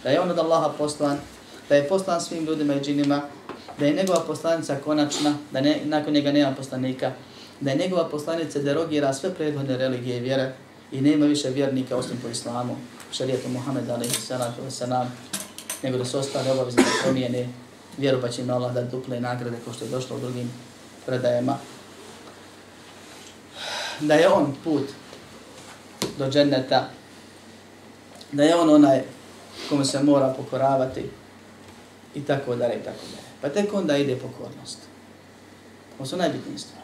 [0.04, 1.18] da je on od Allaha poslan,
[1.70, 3.22] da je poslan svim ljudima i džinima,
[3.80, 7.12] da je njegova poslanica konačna, da ne, nakon njega nema poslanika,
[7.60, 10.54] da je njegova poslanica derogira sve prethodne religije i vjere
[10.92, 12.76] i nema više vjernika osim po islamu,
[13.12, 14.82] šarijetu Muhammed a.s.
[15.84, 17.50] nego da se ostale obavezne da promijene
[17.98, 20.52] vjeru pa će im Allah da duple nagrade kao što je došlo u drugim
[21.06, 21.58] predajama.
[24.00, 24.84] Da je on put
[26.18, 26.90] do dženneta,
[28.32, 29.04] da je on onaj
[29.70, 31.10] kome se mora pokoravati
[32.16, 33.28] i tako dalje i tako dalje.
[33.42, 34.78] Pa tek onda ide pokornost.
[36.00, 36.79] Ovo su najbitnije stvari.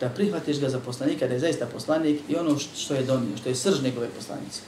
[0.00, 3.48] Da prihvatiš ga za poslanika, da je zaista poslanik i ono što je donio, što
[3.48, 4.60] je srž njegove poslanice.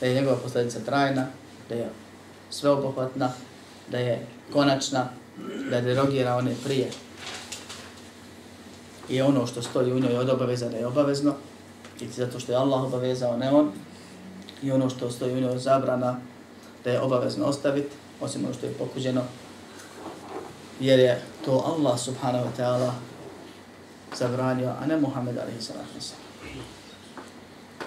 [0.00, 1.26] Da je njegova poslanica trajna,
[1.68, 1.90] da je
[2.50, 3.32] sveobuhvatna,
[3.90, 5.08] da je konačna,
[5.70, 6.90] da derogira one prije
[9.08, 11.34] i ono što stoji u njoj od obaveza da je obavezno,
[12.00, 13.72] i zato što je Allah obavezao, ne on,
[14.62, 16.20] i ono što stoji u njoj zabrana
[16.84, 19.22] da je obavezno ostaviti, osim ono što je pokuđeno,
[20.80, 22.90] jer je to Allah subhanahu wa ta'ala
[24.18, 25.86] zabranio, a ne Muhammed alaihi sallam.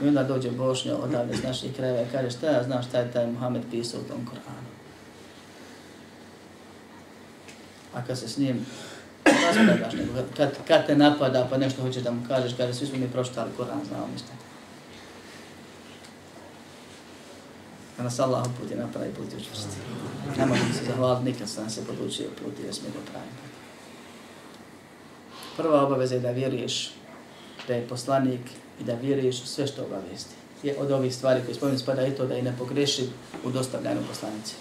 [0.01, 3.12] I onda dođe Bošnja odavde s naših krajeva i kaže šta ja znam šta je
[3.12, 4.69] taj Muhammed pisao u tom Koranu.
[7.93, 8.65] A kad se s njim
[9.25, 12.97] raspravljaš, nego kad, kad te napada pa nešto hoćeš da mu kažeš, kaže svi smo
[12.97, 14.34] mi proštali Koran, znamo mi šta.
[17.97, 19.77] Da nas Allah uputi na pravi put učvrsti.
[20.38, 23.48] Ne možemo se zahvaliti nikad sam se podučio put i da smo ga pravi.
[25.60, 26.91] Prva obaveza je da vjeruješ
[27.67, 28.41] da je poslanik
[28.82, 30.36] i da vjeruješ u sve što obavijesti.
[30.63, 33.10] Je od ovih stvari koje spomenuti spada i to da i ne pogreši
[33.43, 34.54] u dostavljanju poslanice.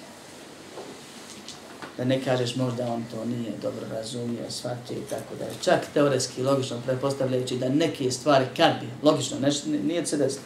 [1.97, 5.51] da ne kažeš možda on to nije dobro razumio, shvatio i tako da je.
[5.63, 10.45] Čak teoretski, logično, prepostavljajući da neke stvari, kad bi, logično, neš, nije se desilo.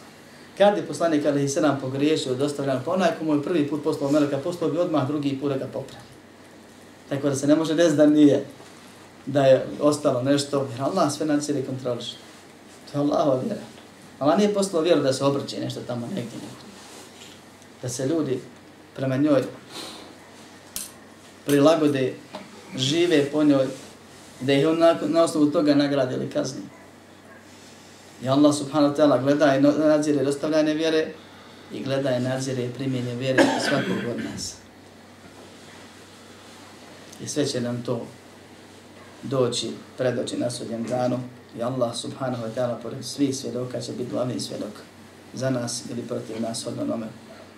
[0.57, 4.11] Kad je poslanik Ali Hisanam pogriješio, dostavljanju, pa onaj ko mu je prvi put poslao
[4.11, 6.05] Meleka, poslao bi odmah drugi put da ga popravi.
[7.09, 8.45] Tako da se ne može desiti da nije,
[9.25, 12.15] da je ostalo nešto, jer Allah sve nadzire i kontroliše.
[12.91, 13.61] To je Allahova vjera.
[14.19, 16.39] Allah nije poslao vjeru da se obrće nešto tamo negdje.
[17.81, 18.39] Da se ljudi
[18.95, 19.43] prema njoj
[21.45, 22.13] prilagode,
[22.77, 23.67] žive po njoj,
[24.41, 26.61] da ih on na, na osnovu toga nagrade ili kazni.
[28.23, 31.07] I Allah subhanahu wa ta'ala gleda i nadzire dostavljanje vjere
[31.73, 34.55] i gleda i nadzire primjenje vjere svakog od nas.
[37.23, 38.05] I sve će nam to
[39.23, 41.19] doći, predoći na sudjem danu
[41.57, 44.73] i Allah subhanahu wa ta'ala pored svih svjedoka će biti glavni svjedok
[45.33, 47.07] za nas ili protiv nas odno nome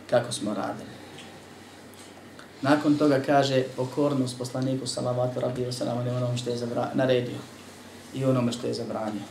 [0.10, 0.90] kako smo radili.
[2.62, 6.58] Nakon toga kaže pokornost poslaniku salavatu rabbi wa salam ali onom što je
[6.94, 7.38] naredio
[8.14, 9.22] i onome što je zabranio.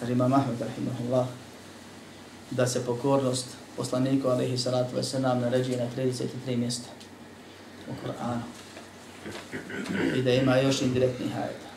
[0.00, 1.26] Kaže imam Ahmed rahimahullah
[2.50, 6.88] da se pokornost poslaniku alaihi salatu wa salam naređuje na 33 mjesta
[7.88, 8.42] u Koranu
[10.16, 11.70] i da ima još indirektnih ajeta.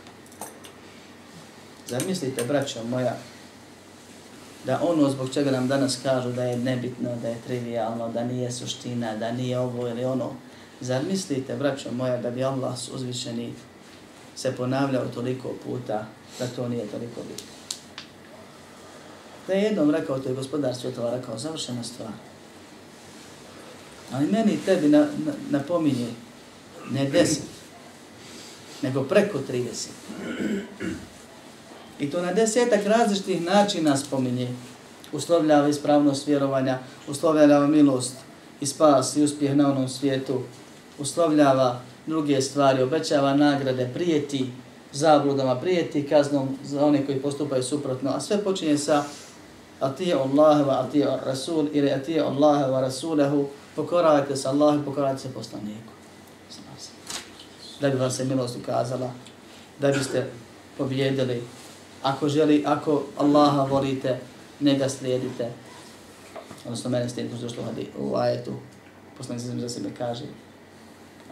[1.87, 3.15] Zamislite, braćo moja,
[4.65, 8.51] da ono zbog čega nam danas kažu da je nebitno, da je trivialno, da nije
[8.51, 10.31] suština, da nije ovo ili ono,
[10.81, 13.53] zamislite, braćo moja, da bi Allah uzvišeni
[14.35, 16.05] se ponavljao toliko puta
[16.39, 17.47] da to nije toliko bitno?
[19.47, 22.11] Da je jednom rekao, to je gospodar svjetova rekao, završena stvar.
[24.13, 26.07] Ali meni i tebi na, na, napominje,
[26.91, 27.43] ne deset,
[28.81, 29.87] nego preko 30.
[31.99, 34.47] I to na desetak različitih načina spominje.
[35.11, 38.13] Uslovljava ispravnost vjerovanja, uslovljava milost
[38.61, 40.41] i spas i uspjeh na onom svijetu,
[40.99, 44.49] uslovljava druge stvari, obećava nagrade, prijeti
[44.93, 49.03] zabludama, prijeti kaznom za one koji postupaju suprotno, a sve počinje sa
[49.79, 55.33] atije Allah wa atije Rasul ili atije Allah wa Rasulehu, pokoravajte se Allahu, pokoravajte se
[55.33, 55.93] poslaniku.
[57.81, 59.11] Da bi vam se milost ukazala,
[59.79, 60.27] da biste
[60.77, 61.43] pobjedili
[62.03, 64.19] ako želi, ako Allaha volite,
[64.59, 65.49] ne ga slijedite.
[66.65, 67.63] Odnosno, mene slijedite, što došlo
[67.97, 68.51] u ajetu,
[69.17, 70.23] poslanik se za sebe kaže,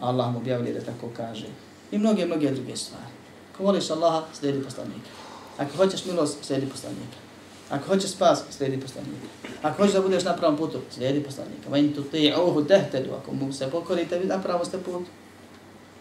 [0.00, 1.46] Allah mu objavili da tako kaže.
[1.90, 3.12] I mnoge, mnoge druge stvari.
[3.54, 5.08] Ako voliš Allaha, slijedi poslanika.
[5.58, 7.16] Ako hoćeš milost, slijedi poslanika.
[7.70, 9.26] Ako hoćeš spas, slijedi poslanika.
[9.62, 11.70] Ako hoćeš da budeš na pravom putu, slijedi poslanika.
[11.70, 12.64] Va in tu ti uhu
[13.22, 15.04] ako mu se pokorite, vi na pravom ste putu.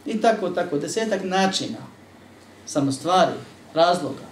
[0.05, 1.77] I tako, tako, desetak načina,
[2.65, 3.33] samo stvari,
[3.73, 4.31] razloga,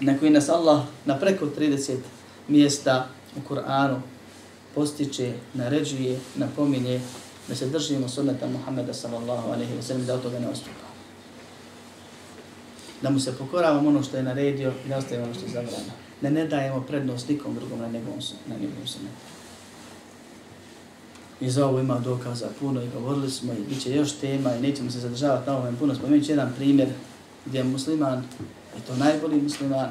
[0.00, 1.96] na koji nas Allah na preko 30
[2.48, 4.00] mjesta u Kur'anu
[4.74, 7.00] postiče, naređuje, napominje
[7.48, 10.84] da se držimo sunneta Muhammeda sallallahu alaihi wa sallam da od toga ne ostupa.
[13.02, 15.92] Da mu se pokoravamo ono što je naredio i da ostavimo ono što je zabrano.
[16.20, 19.33] Da ne dajemo prednost nikom drugom na njegovom, na njegovom sunnetu.
[21.40, 24.60] I za ovo ima dokaza puno i govorili smo i bit će još tema i
[24.60, 25.94] nećemo se zadržavati na ovom puno.
[25.94, 26.88] Spomenut jedan primjer
[27.46, 28.24] gdje musliman
[28.78, 29.88] i to najbolji musliman,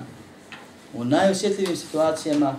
[0.93, 2.56] u najosjetljivim situacijama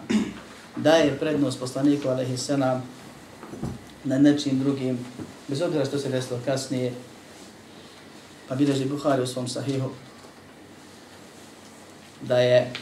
[0.77, 2.83] daje prednost poslaniku alaihi sallam
[4.05, 4.99] na nečim drugim,
[5.49, 6.93] bez obzira što se desilo kasnije,
[8.49, 9.91] pa bileži Buhari u svom sahihu,
[12.23, 12.73] da je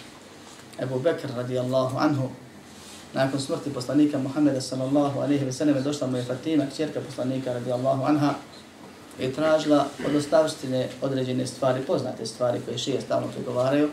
[0.78, 2.28] Ebu Bekr radijallahu anhu
[3.14, 8.04] nakon smrti poslanika Muhammeda sallallahu alaihi ve sallam došla mu je Fatima, kćerka poslanika radijallahu
[8.04, 8.34] anha,
[9.20, 13.88] i tražila od ostavštine određene stvari, poznate stvari koje šije stalno pregovaraju,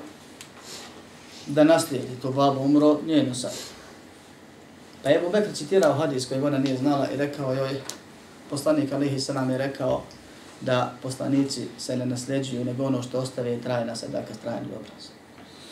[1.47, 3.51] da naslijedi to babo umro, njeno sad.
[5.03, 7.81] Pa je Ebu Bekr citirao hadis koji ona nije znala i rekao joj,
[8.49, 10.03] poslanik Alihi sallam je rekao
[10.61, 15.07] da poslanici se ne nasljeđuju, nego ono što ostave je trajna sadaka, trajni obraz.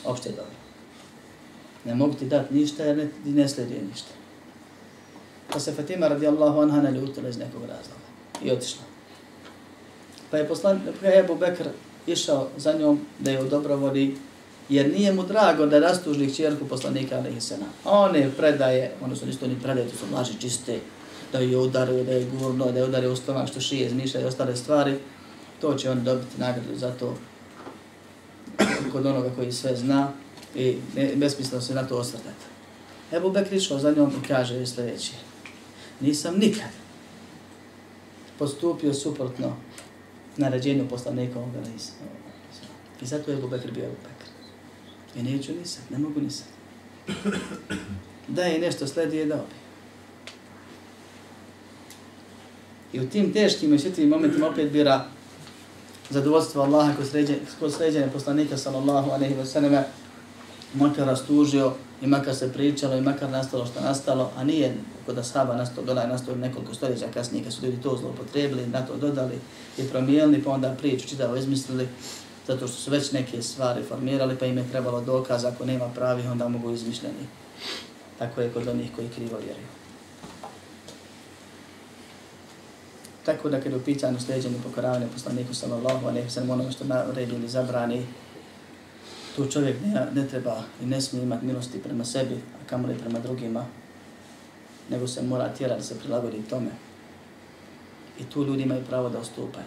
[0.05, 0.56] Opšte dobro.
[1.87, 4.09] Ne mogu ti dati ništa jer ne, ne slijedi ništa.
[5.53, 8.07] Pa se Fatima radijallahu anha naljutila iz nekog razloga
[8.43, 8.81] i otišla.
[10.31, 11.67] Pa je poslan, pa je Ebu Bekr
[12.07, 14.15] išao za njom da je u dobrovodi,
[14.69, 17.39] jer nije mu drago da rastužni čerku poslanika alaihi
[17.85, 20.79] On One predaje, ono su nisto ni predaje, to su laži čiste,
[21.31, 24.25] da je udario, da je gurno, da je udario u stomak što šije, zmišlja i
[24.25, 24.97] ostale stvari,
[25.61, 27.17] to će on dobiti nagradu za to
[28.91, 30.11] kod onoga koji sve zna
[30.55, 30.77] i
[31.15, 32.45] besmisleno se na to osvrtati.
[33.11, 35.13] Ebu Bekr išao za njom i kaže sljedeće,
[35.99, 36.69] nisam nikad
[38.39, 39.55] postupio suprotno
[40.37, 41.91] naređenju poslanika ovoga Isa.
[43.01, 44.29] I zato je Ebu Bekr bio Ebu Bekr.
[45.15, 46.47] I neću ni sad, ne mogu ni sad.
[48.27, 49.55] Da je nešto sledi je dao bi.
[52.97, 55.05] I u tim teškim i svjetljivim momentima opet bira
[56.09, 59.83] zadovoljstvo Allaha kod sređenja, kod sređenja poslanika sallallahu alaihi wa sallam
[60.73, 65.55] makar rastužio i makar se pričalo i makar nastalo što nastalo, a nije kod ashaba
[65.55, 69.39] nastalo, dola je nastalo nekoliko stoljeća kasnije kad su ljudi to zlopotrebili, na to dodali
[69.77, 71.87] i promijenili, pa onda priču čitavo izmislili,
[72.47, 76.27] zato što su već neke stvari formirali, pa im je trebalo dokaz, ako nema pravi,
[76.27, 77.27] onda mogu izmišljeni.
[78.19, 79.67] Tako je kod onih koji krivo vjeruju.
[83.25, 87.35] Tako da kada je u pitanju sljeđenju pokoravanja poslaniku sallallahu alaihi sallam onome što naredi
[87.35, 88.05] ili zabrani,
[89.37, 93.19] tu čovjek ne, ne treba i ne smije imati milosti prema sebi, a kamoli prema
[93.19, 93.65] drugima,
[94.89, 96.69] nego se mora tjerati da se prilagodi tome.
[98.19, 99.65] I tu ljudi imaju pravo da ostupaju.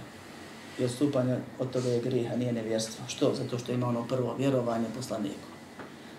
[0.78, 3.04] I odstupanje od toga je grih, a nije nevjerstvo.
[3.08, 3.34] Što?
[3.34, 5.48] Zato što ima ono prvo vjerovanje poslaniku.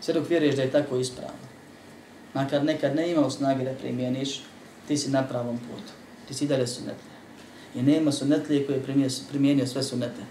[0.02, 1.48] Sve dok vjeruješ da je tako ispravno.
[2.34, 4.42] Makar nekad ne imao snage da primjeniš,
[4.88, 5.92] ti si na pravom putu.
[6.28, 7.20] Ti si dalje sunetlija.
[7.76, 10.22] I nema sunetlije koji je primijenio sve sunete.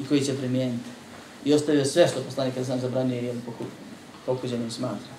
[0.00, 0.93] I koji će primijeniti.
[1.44, 3.32] I ostavio sve što poslanik sam zabranio i
[4.26, 5.14] pokuđenim smatra.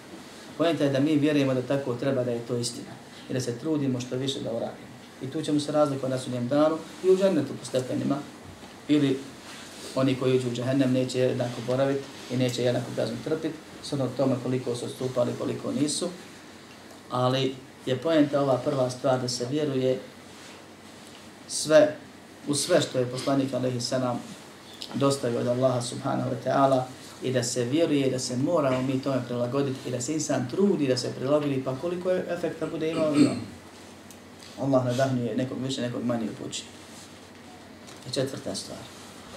[0.58, 2.92] Pojenta je da mi vjerujemo da tako treba da je to istina.
[3.30, 4.88] I da se trudimo što više da uradimo.
[5.22, 8.16] I tu ćemo se razlikovati na sudnjem danu i u džennetu po stepenima.
[8.88, 9.20] Ili
[9.96, 14.36] oni koji uđu u džahennem neće jednako boraviti i neće jednako kaznu trpiti, s tome
[14.44, 16.10] koliko su stupali, koliko nisu.
[17.10, 17.56] Ali
[17.86, 20.00] je pojenta ova prva stvar da se vjeruje
[21.48, 21.96] sve,
[22.48, 24.20] u sve što je poslanik Alehi Sanam
[24.94, 26.84] dostavi od Allaha subhanahu wa ta'ala
[27.24, 30.88] i da se vjeruje da se moramo mi tome prilagoditi i da se insan trudi
[30.88, 33.36] da se prilagodi pa koliko je efekta bude imao imao.
[34.62, 36.64] Allah nadahnuje nekog više, nekog manje upući.
[38.10, 38.80] I četvrta stvar.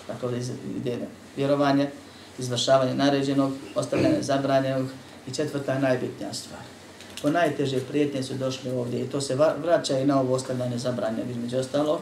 [0.07, 0.99] Dakle, ovdje ide
[1.37, 1.91] vjerovanje,
[2.39, 4.87] izvršavanje naređenog, ostavljanje zabranjenog
[5.29, 6.61] i četvrta najbitnija stvar.
[7.23, 11.31] Po najteže prijetnje su došli ovdje i to se vraća i na ovo ostavljanje zabranjenog
[11.31, 12.01] između ostalog,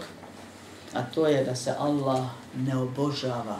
[0.97, 2.25] a to je da se Allah
[2.57, 3.59] ne obožava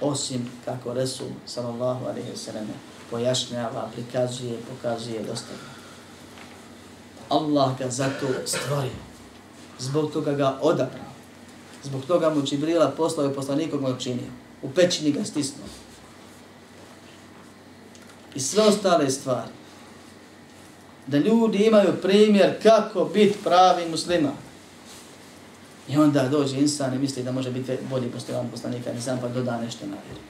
[0.00, 2.66] osim kako Resul sallallahu alaihi sallam
[3.10, 5.78] pojašnjava, prikazuje, pokazuje, dostavlja.
[7.28, 9.00] Allah ga zato stvorio.
[9.78, 11.12] Zbog toga ga odabrao.
[11.82, 14.30] Zbog toga mu Čibrila poslao i poslanikom mu učinio.
[14.62, 15.66] U pećini ga stisnuo.
[18.34, 19.50] I sve ostale stvari.
[21.06, 24.47] Da ljudi imaju primjer kako biti pravi musliman.
[25.88, 29.28] I onda dođe insan i misli da može biti bolji postojan poslanika, ne znam pa
[29.28, 30.20] doda nešto na vjeru.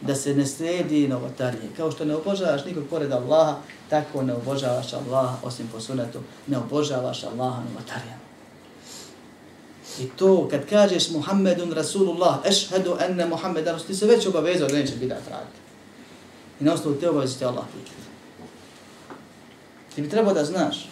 [0.00, 1.68] Da se ne slijedi novotarije.
[1.76, 3.56] Kao što ne obožavaš nikog pored Allaha,
[3.90, 8.26] tako ne obožavaš Allaha osim po sunetu, ne obožavaš Allaha novotarijama.
[10.00, 14.96] I to kad kažeš Muhammedun Rasulullah, ešhedu enne Muhammedan, ti se već obavezao da neće
[14.96, 15.58] bidat raditi.
[16.60, 18.06] I na osnovu te obavezi te Allah pitati.
[19.94, 20.88] Ti bi trebao da znaš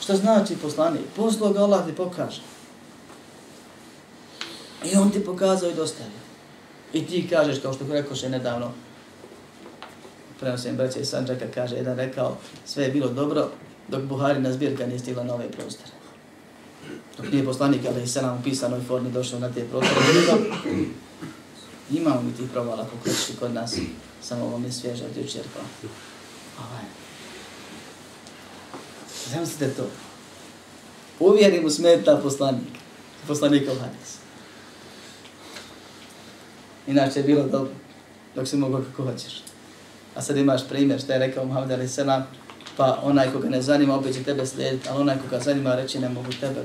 [0.00, 1.02] Šta znači poslanik?
[1.16, 2.42] Poslao ga Allah ti pokaže.
[4.84, 6.20] I on ti pokazao i dostavio.
[6.92, 8.72] I ti kažeš, kao što rekao še nedavno,
[10.40, 12.36] prenosim braće Sanđaka, kaže, jedan rekao,
[12.66, 13.48] sve je bilo dobro,
[13.88, 15.90] dok Buharina zbirka nije stigla na ove prostore.
[17.16, 20.00] Dok nije poslanik, ali se nam u pisanoj formi došao na te prostore.
[21.90, 23.76] Imamo mi tih provala, kako kod nas,
[24.22, 25.88] samo ovo mi svježe od jučer, pa.
[26.62, 26.84] Ovaj.
[29.32, 29.86] Zamislite to.
[31.20, 32.68] Uvjeri mu smeta poslanik.
[33.26, 34.16] Poslanik al hadis.
[36.86, 37.72] Inače je bilo dobro.
[38.34, 39.42] Dok se mogu kako hoćeš.
[40.14, 42.26] A sad imaš primjer što je rekao Muhammed Ali Selam.
[42.76, 44.88] Pa onaj koga ne zanima opet će tebe slijediti.
[44.88, 46.64] Ali onaj koga zanima reći ne mogu tebe.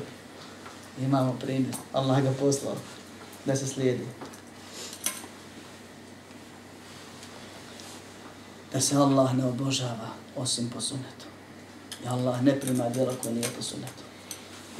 [1.01, 1.75] Imamo primjer.
[1.93, 2.75] Allah ga poslao.
[3.45, 4.05] Da se slijedi.
[8.73, 11.34] Da se Allah ne obožava osim po sunetu.
[12.03, 14.03] I Allah ne prima djela koje nije po sunnetu.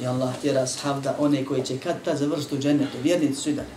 [0.00, 3.50] I Allah tjera ashab da one koji će kad ta završiti u džennetu, vjernici su
[3.50, 3.76] i dalje.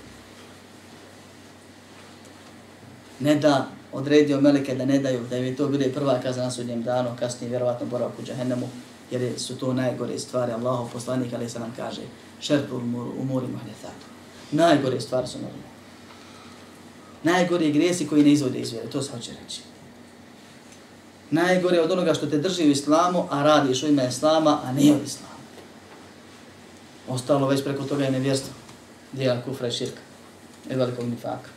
[3.19, 6.83] Ne da odredio meleke da ne daju, da im to bude prva kazna na sudnjem
[6.83, 8.69] danu, kasnije vjerovatno boravak u džahennemu,
[9.11, 10.51] jer su to najgore stvari.
[10.51, 12.01] Allahov poslanik, ali se nam kaže,
[12.39, 12.75] šerpu
[13.21, 14.05] umuri mahdethatu.
[14.51, 15.69] Najgore stvari su normalne.
[17.23, 19.68] Najgore grijesi koji ne izvode iz vjere, to se hoće reći
[21.31, 24.93] najgore od onoga što te drži u islamu, a radiš u ime islama, a nije
[24.93, 25.29] od islama.
[27.09, 28.53] Ostalo već preko toga je nevjerstvo.
[29.13, 30.01] Dijela kufra i širka.
[30.69, 31.49] I velikog nifaka.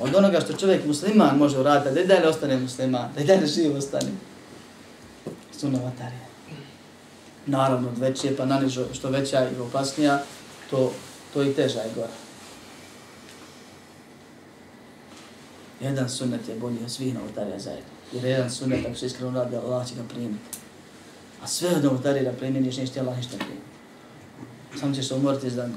[0.00, 3.46] Od onoga što čovjek musliman može uraditi, da i dalje ostane musliman, da i dalje
[3.46, 4.10] živ ostane.
[5.58, 6.26] Su novatarije.
[7.46, 10.22] Naravno, od veće pa nanižo, što veća i opasnija,
[10.70, 10.92] to,
[11.34, 12.12] to i teža je gora.
[15.80, 18.01] Jedan sunnet je bolji od svih novotarija zajedno.
[18.12, 20.58] Jer jedan sunet, ako se iskreno radi, Allah će ga primiti.
[21.42, 23.72] A sve od novotarira primjeniš, ništa Allah ništa primiti.
[24.80, 25.74] Samo ćeš se umoriti iz dan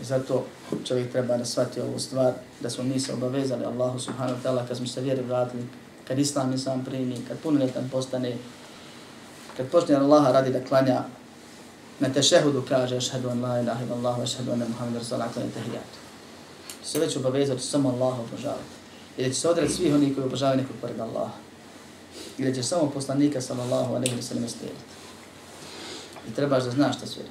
[0.00, 0.44] I zato
[0.84, 4.68] čovjek treba da shvati ovu stvar, da smo mi se obavezali Allahu subhanahu wa ta'ala
[4.68, 5.62] kad smo se vjeri vratili,
[6.08, 8.36] kad Islam je sam primi, kad punoletan postane,
[9.56, 11.04] kad počne Allaha radi da klanja,
[12.00, 15.98] na tešehudu kaže ašhedu an la ilaha ila Allahu, ašhedu an Muhammed Rasulullah, klanja tehijatu.
[16.84, 18.77] Se već obavezati samo Allaha obožavati.
[19.18, 21.32] I da će se odred svih onih koji obožavaju nekog pored Allaha.
[22.38, 24.84] I da će samo poslanika sallallahu alaihi wa sallam slijediti.
[26.28, 27.22] I trebaš da znaš šta sve.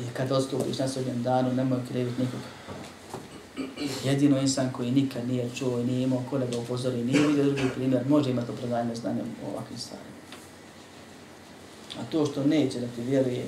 [0.00, 2.40] I kad odstupiš na sudnjem danu, nemoj kriviti nikog.
[4.04, 7.44] Jedino insan koji nikad nije čuo i nije imao ko da ga upozori, nije vidio
[7.44, 10.08] drugi primjer, može imati opravdanje znanje u ovakvim stvarima.
[12.00, 13.46] A to što neće da ti vjeruje,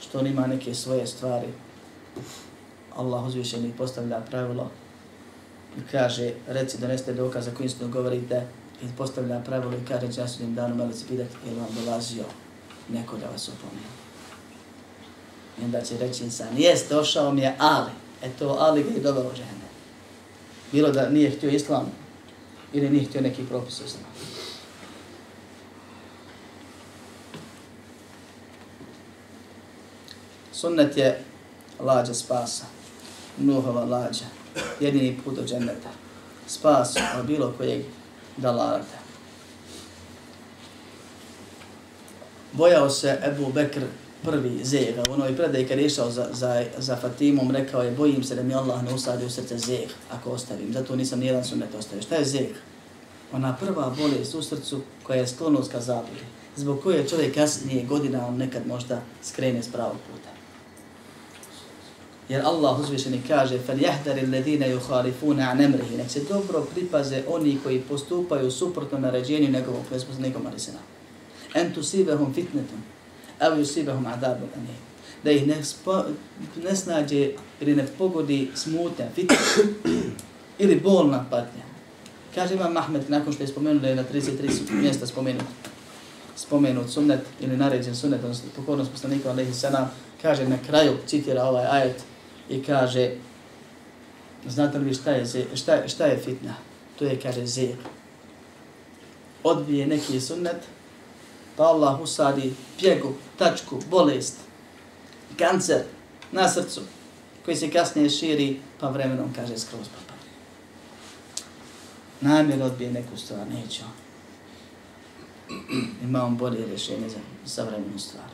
[0.00, 1.48] što on ima neke svoje stvari,
[2.96, 4.70] Allah uzvišeni postavlja pravilo
[5.78, 8.46] i kaže, reci doneste dokaza kojim isto govorite
[8.82, 12.24] i postavlja pravilo i kaže, ja su njim danu se pitati, je vam dolazio
[12.88, 13.88] neko da vas upomenu.
[15.60, 17.90] I onda će reći insan, jes, došao mi je Ali.
[18.22, 19.70] E to Ali ga je dovelo žene.
[20.72, 21.92] Bilo da nije htio islam
[22.72, 24.04] ili nije htio neki propis islam.
[30.52, 31.24] Sunnet je
[31.80, 32.64] lađa spasa.
[33.38, 34.39] Nuhova lađa.
[34.80, 35.90] Jedini put do dženneta.
[36.46, 37.82] Spas od bilo kojeg
[38.36, 38.98] dalarata.
[42.52, 43.80] Bojao se Ebu Bekr
[44.22, 48.24] prvi zeh, u onoj predaj kad je išao za, za, za Fatimom, rekao je, bojim
[48.24, 51.74] se da mi Allah ne usadi u srce zeh, ako ostavim, zato nisam nijedan sunet
[51.74, 52.02] ostavio.
[52.02, 52.56] Šta je zeh?
[53.32, 56.24] Ona prva bolest u srcu koja je sklonost ka zabudi,
[56.56, 60.39] zbog koje čovjek kasnije godina on nekad možda skrene s pravog puta.
[62.29, 67.81] Jer Allah uzvišeni kaže فَلْيَحْدَرِ الَّذِينَ يُخَالِفُونَ عَنْ أَمْرِهِ Nek se dobro pripaze oni koji
[67.81, 69.83] postupaju suprotno naređenju njegovog
[70.19, 70.79] nekom arisena.
[71.55, 72.95] أَنْ تُسِيبَهُمْ فِتْنَةً
[73.39, 74.77] evo yusibahum adabu anim.
[75.23, 76.03] Da ih ne, spo,
[76.63, 77.31] ne snađe
[77.61, 79.37] ili ne pogodi smutnja, fitna
[80.59, 81.63] ili bolna patnja.
[82.35, 85.45] Kaže Imam Mahmed, nakon što je spomenuo da je na 33 mjesta spomenut,
[86.35, 89.91] spomenut sunnet ili naređen sunnet, odnosno pokornost poslanika alaihi sallam,
[90.21, 92.03] kaže na kraju, citira ovaj ajet
[92.50, 93.10] i kaže,
[94.48, 96.54] znate li šta je, šta, šta je fitna?
[96.98, 97.76] To je, kaže, zir.
[99.42, 100.62] Odbije neki sunnet,
[101.56, 104.36] pa Allah usadi pjegu, tačku, bolest,
[105.38, 105.82] kancer
[106.32, 106.80] na srcu,
[107.44, 110.14] koji se kasnije širi, pa vremenom kaže skroz papa.
[112.20, 113.90] Namjer odbije neku stvar, neće on.
[116.04, 118.28] Ima on bolje rješenje za savremenu stvar.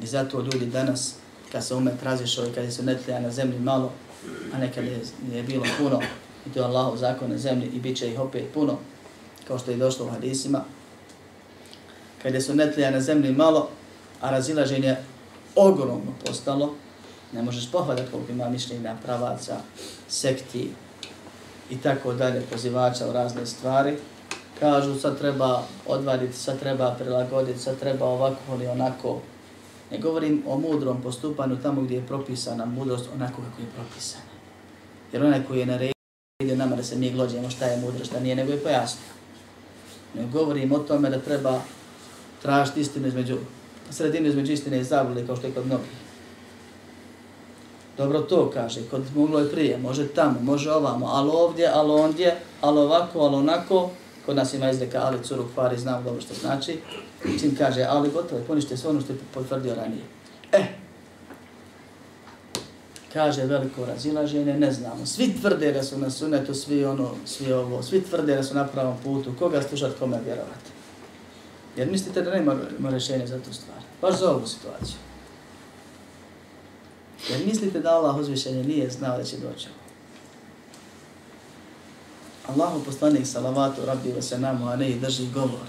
[0.00, 1.14] I zato ljudi danas,
[1.52, 3.92] kad se umet razišao i kad se netlija na zemlji malo,
[4.54, 5.00] a nekad je,
[5.32, 6.00] je bilo puno,
[6.46, 8.78] i to je Allahov zakon na zemlji i bit će ih opet puno,
[9.48, 10.64] kao što je došlo u hadisima,
[12.24, 13.68] je su netlija na zemlji malo,
[14.20, 14.96] a razilaženje
[15.56, 16.74] ogromno postalo,
[17.32, 19.56] ne možeš pohvatati koliko ima mišljenja pravaca,
[20.08, 20.70] sekti
[21.70, 23.96] i tako dalje, pozivača u razne stvari,
[24.60, 29.20] kažu sad treba odvaditi, sad treba prilagoditi, sad treba ovako ili onako.
[29.92, 34.24] Ne govorim o mudrom postupanju tamo gdje je propisana mudrost onako kako je propisana.
[35.12, 38.36] Jer onaj koji je naredio nama da se mi glođemo šta je mudrost, šta nije,
[38.36, 39.12] nego je pojasnio.
[40.14, 41.60] Ne govorim o tome da treba
[42.42, 43.36] tražiti istinu između,
[43.90, 46.02] sredinu između istine i zablude, kao što je kod mnogih.
[47.96, 52.36] Dobro to kaže, kod moglo je prije, može tamo, može ovamo, ali ovdje, ali ondje,
[52.60, 53.90] ali ovako, ali onako,
[54.26, 56.80] kod nas ima izreka ali curuk fari, znam dobro što znači,
[57.40, 60.02] čim kaže ali gotovo, ponište sve ono što je potvrdio ranije.
[60.52, 60.64] E,
[63.12, 65.06] kaže veliko razilaženje, ne znamo.
[65.06, 68.66] Svi tvrde da su na sunetu, svi ono, svi ovo, svi tvrde da su na
[68.66, 70.70] pravom putu, koga slušati, kome vjerovati.
[71.76, 73.78] Jer mislite da nema, nema rješenja za tu stvar.
[74.02, 74.96] Baš za ovu situaciju.
[77.30, 79.81] Jer mislite da Allah uzvišenje nije znao da će doći ovo.
[82.48, 85.66] Allahu poslanik salavatu rabbi wa sanamu alaihi drži govor.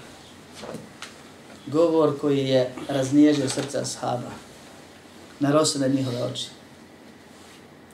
[1.66, 4.30] Govor koji je raznježio srca sahaba.
[5.40, 6.48] Narosu na njihove oči.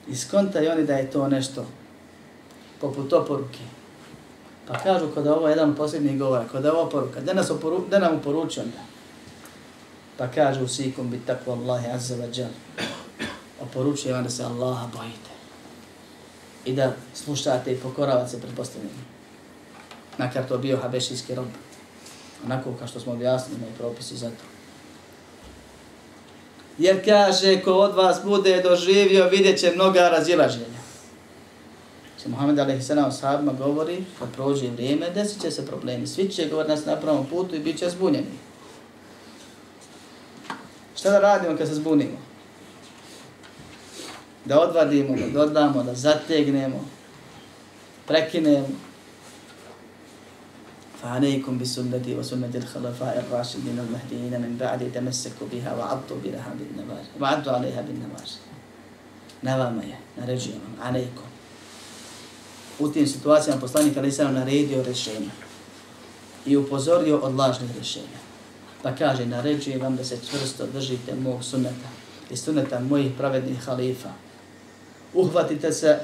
[0.09, 1.67] I skontaju oni da je to nešto
[2.81, 3.59] poput oporuke.
[4.67, 7.99] Pa kažu kada ovo je jedan posljednji govor, kada ovo poruka, da, nas oporu, da
[7.99, 8.79] nam uporuči onda.
[10.19, 12.51] Pa kažu sikum bit takva Allahi azza wa džal.
[13.63, 15.30] Oporučuje vam da se Allaha bojite.
[16.65, 18.39] I da slušate i pokoravate se.
[20.19, 21.47] Nakar to bio habešijski rob.
[22.45, 24.45] Onako kao što smo objasnili, imaju propisi za to.
[26.79, 30.81] Jer kaže, ko od vas bude doživio, vidjet će mnoga razilaženja.
[32.23, 33.19] Če Muhammed a.s.
[33.21, 36.07] sahabima govori, kad prođe vrijeme, desit će se problemi.
[36.07, 38.39] Svi će govoriti nas na pravom putu i bit će zbunjeni.
[40.97, 42.30] Šta da radimo kad se zbunimo?
[44.46, 46.86] Da odvadimo, da dodamo, da zategnemo,
[48.08, 48.68] prekinemo.
[51.06, 57.82] فعليكم بسنتي وسنة الخلفاء الراشدين المهديين من بعد تمسكوا بها وعضوا بها بالنواجذ وعضوا عليها
[57.82, 58.42] بالنواجذ
[59.44, 61.30] نوام je, naređujem vam, alejkom.
[62.80, 65.30] U tim situacijama poslanik Ali Isra naredio rješenja
[66.46, 68.20] i upozorio od lažnih rješenja.
[68.84, 71.90] Pa kaže, naređujem vam da se čvrsto držite mog sunneta
[72.30, 74.10] i sunneta mojih pravednih halifa.
[75.15, 75.99] Uhvatite se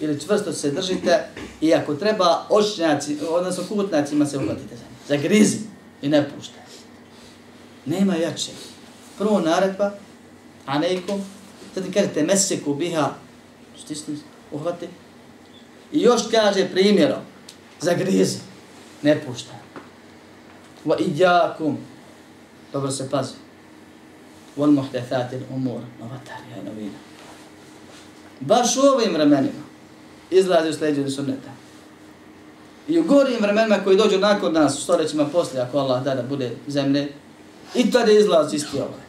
[0.00, 1.28] ili čvrsto se držite
[1.60, 5.08] i ako treba očnjaci, odnosno kutnacima se uhvatite za njih.
[5.08, 5.58] Zagrizi
[6.02, 6.58] i ne pušta.
[7.86, 8.50] Nema jače.
[9.18, 9.92] Prvo naredba,
[10.66, 11.20] a nekom,
[11.74, 13.14] zatim kažete meseku biha,
[13.84, 14.16] stisni,
[14.52, 14.88] uhvati.
[15.92, 17.20] I još kaže primjerom,
[17.80, 18.38] zagrizi,
[19.02, 19.52] ne pušta.
[20.84, 21.78] Wa idjakum,
[22.72, 23.34] dobro se pazi,
[24.56, 26.98] wal muhtethatil umur, novatarija i novina.
[28.40, 29.62] Baš u ovim vremenima,
[30.30, 31.50] izlazi u sljeđenju sunneta.
[32.88, 36.22] I u gorim vremenima koji dođu nakon nas, u stoljećima poslije, ako Allah da da
[36.22, 37.08] bude zemlje,
[37.74, 39.06] i tada izlazi isti ovaj.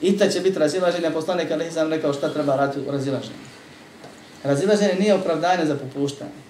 [0.00, 3.34] I tada će biti razilaženje, poslanik Ali sam rekao šta treba raditi u razilaženju.
[4.42, 6.44] Razilaženje nije opravdanje za popuštanje.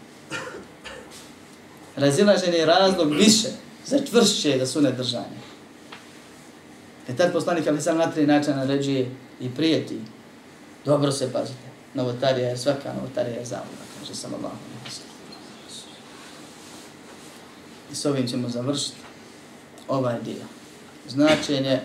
[1.97, 3.49] Razilaženje je razlog više,
[3.87, 5.41] za čvršće da su nedržanje.
[7.09, 9.99] E tad poslanik Ali sam na tri načina naređuje i prijeti.
[10.85, 11.64] Dobro se pazite
[11.95, 14.53] novotarija je svaka novotarija je zavljena, kaže samo Allah.
[17.93, 18.97] I s ovim ćemo završiti
[19.89, 20.45] ovaj dio.
[21.09, 21.81] Značenje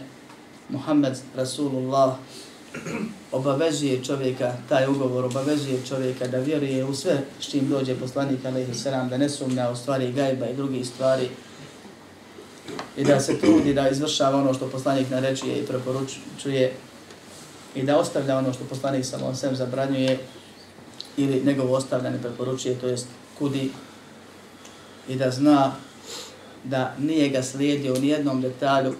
[0.69, 2.15] Muhammed Rasulullah
[3.31, 8.73] obavezuje čovjeka, taj ugovor obavezuje čovjeka da vjeruje u sve s čim dođe poslanik alaihi
[8.73, 11.29] salam, da ne sumnja u stvari gajba i drugih stvari
[12.97, 16.73] i da se trudi da izvršava ono što poslanik naređuje i preporučuje
[17.75, 20.19] i da ostavlja ono što poslanik sa Mosem zabranjuje
[21.17, 23.07] ili njegovo ostavljanje preporučuje, to jest
[23.39, 23.71] kudi
[25.07, 25.75] i da zna
[26.63, 28.93] da nije ga slijedio u nijednom detalju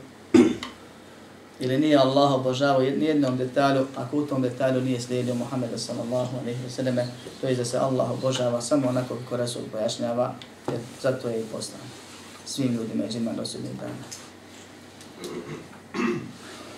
[1.59, 6.38] ili nije Allah obožavao u nijednom detalju, ako u tom detalju nije slijedio Muhammeda sallallahu
[6.41, 6.95] alaihi wa sallam,
[7.41, 10.36] to je da se Allah obožava samo onako kako Rasul pojašnjava,
[10.72, 11.82] jer zato je i poslan
[12.45, 13.93] svim ljudima i džima do sudnjeg dana.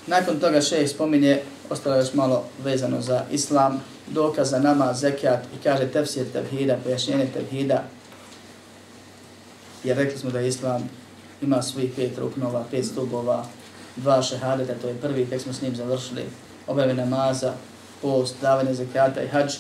[0.08, 5.64] Nakon toga šejh spominje, ostalo još malo vezano za islam, dokaz za nama, zekat i
[5.64, 7.84] kaže tefsir tevhida, pojašnjenje tevhida.
[9.84, 10.90] Jer rekli smo da islam
[11.42, 13.46] ima svih pet ruknova, pet stubova,
[13.96, 16.26] dva šehadeta, to je prvi, tek smo s njim završili,
[16.68, 17.54] objave namaza,
[18.02, 19.54] post, davanje zekata i hađ.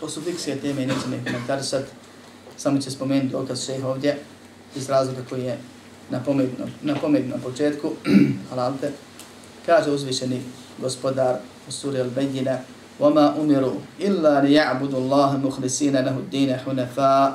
[0.00, 1.90] To su fiksije teme i nećemo ih komentarisati,
[2.60, 4.18] Samo će spomenuti dokaz šeha ovdje,
[4.76, 5.58] iz razloga koji je
[6.82, 7.92] napomenut na početku,
[8.50, 8.92] halalte
[9.66, 10.42] kaže uzvišeni
[10.81, 11.35] gospodar
[11.67, 12.57] u suri Al-Bayyina
[12.99, 17.31] وَمَا أُمِرُوا إِلَّا لِيَعْبُدُ اللَّهَ مُخْلِسِينَ لَهُ الدِّينَ حُنَفَاء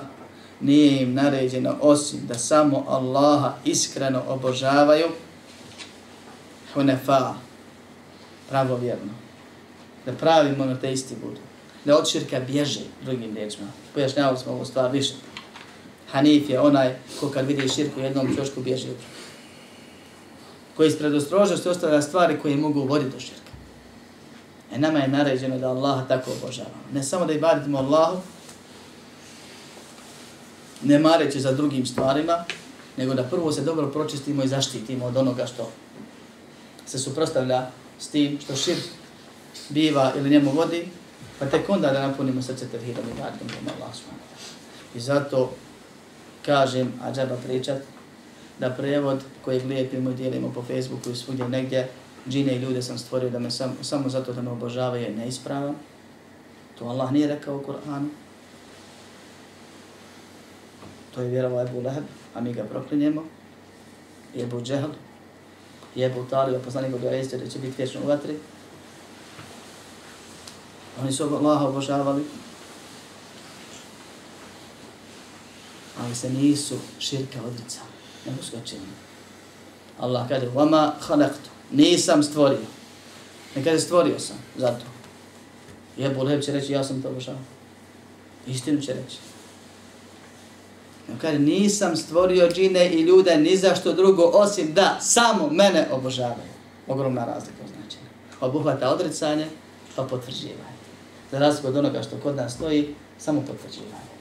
[0.60, 5.06] Nije im naređeno osim da samo Allaha iskreno obožavaju
[6.74, 7.34] hunefa,
[8.48, 9.12] pravovjerno.
[10.06, 11.40] Da pravi monoteisti budu.
[11.84, 13.66] Da od širka bježe drugim riječima.
[13.94, 15.14] Pojašnjavali smo ovu stvar više.
[16.10, 18.88] Hanif je onaj ko kad vidi širku jednom čošku bježe
[20.75, 23.51] koji iz predostrožnosti ostavlja stvari koje mogu voditi do širka.
[24.73, 26.83] E nama je naređeno da Allaha tako obožavamo.
[26.93, 28.17] Ne samo da ibadimo Allahu,
[30.83, 32.45] ne mareći za drugim stvarima,
[32.97, 35.71] nego da prvo se dobro pročistimo i zaštitimo od onoga što
[36.85, 37.67] se suprostavlja
[37.99, 38.77] s tim što šir
[39.69, 40.87] biva ili njemu vodi,
[41.39, 43.99] pa tek onda da napunimo srce tevhidom i ibaditom prema Allahu.
[44.95, 45.53] I zato
[46.45, 47.77] kažem, a džaba pričat,
[48.59, 51.89] da prevod koji lijepimo i dijelimo po Facebooku i svugdje negdje,
[52.29, 55.75] džine i ljude sam stvorio da me sam, samo zato da me obožavaju je neispravan.
[56.79, 58.07] To Allah nije rekao u Kur'anu.
[61.15, 62.03] To je vjerovao Ebu Leheb,
[62.33, 63.23] a mi ga proklinjemo.
[64.35, 64.91] I Ebu Džehl,
[65.95, 68.37] i Ebu Talib, poslanik od Ejste, da će biti vječno u vatri.
[71.01, 72.23] Oni su Allaha obožavali.
[76.03, 77.94] Ali se nisu širka odricali
[78.25, 78.85] nego skočimo.
[79.99, 82.67] Allah kaže, vama halaktu, nisam stvorio.
[83.55, 84.85] Ne kaže, stvorio sam, zato.
[85.97, 87.35] Je Leheb će reći, ja sam to obožao.
[88.47, 89.17] Istinu će reći.
[91.07, 95.87] Ne kaže, nisam stvorio džine i ljude ni za što drugo, osim da samo mene
[95.91, 96.55] obožavaju.
[96.87, 98.09] Ogromna razlika u značenju.
[98.41, 99.47] Obuhvata odricanje,
[99.95, 100.75] pa potvrđivanje.
[101.31, 104.14] Za razliku od onoga što kod nas stoji, Samo potvrđivanje.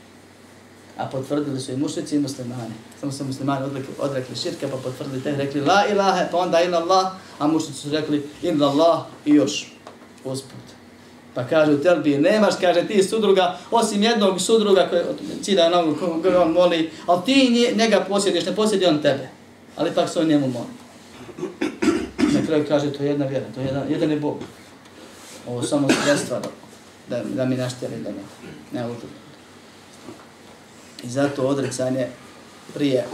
[0.96, 2.74] A potvrdili su i mušnici i muslimani.
[3.00, 6.78] Samo su muslimani odrekli, odrekli širke, pa potvrdili te, rekli la ilaha, pa onda ila
[6.78, 9.72] Allah, a mušnici su rekli in Allah i još
[10.24, 10.64] usput.
[11.34, 15.02] Pa kaže u telbi, nemaš, kaže ti sudruga, osim jednog sudruga koji
[15.42, 15.82] cida na
[16.22, 19.28] koji on moli, ali ti njega posjediš, ne posjedi on tebe.
[19.76, 20.66] Ali pak se on njemu moli.
[22.32, 24.36] Na kraju kaže, to je jedna vjera, to je jedan, jedan je Bog.
[25.48, 26.48] Ovo samo sredstva da,
[27.08, 28.22] da, da mi naštjeli da ne,
[28.72, 29.23] ne uđu.
[31.02, 32.06] I zato odricanje
[32.74, 33.04] prije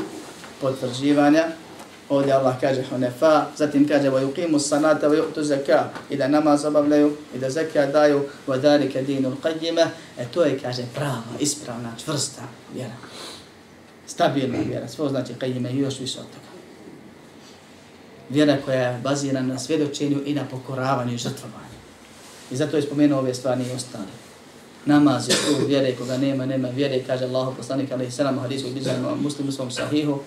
[0.60, 1.44] potvrđivanja,
[2.08, 6.64] ovdje Allah kaže hunefa, zatim kaže wa yuqimu sanata wa yu'tu zaka, i da namaz
[6.64, 9.86] obavljaju, i da zaka daju, wa dalika dinul qayyima,
[10.18, 12.42] e to je, kaže, prava, ispravna, čvrsta
[12.74, 12.94] vjera.
[14.06, 16.50] Stabilna vjera, svo znači qayyima i još više od toga.
[18.28, 21.80] Vjera koja je bazirana na svjedočenju i na pokoravanju i žrtvovanju.
[22.50, 24.19] I zato je spomenuo ove stvari i ostale.
[24.86, 28.40] Namaz je tu vjere, koga nema, nema vjere, kaže Allah poslanik, ali i sallam u
[28.40, 30.18] hadisu, bizarno muslimu svom sahihu,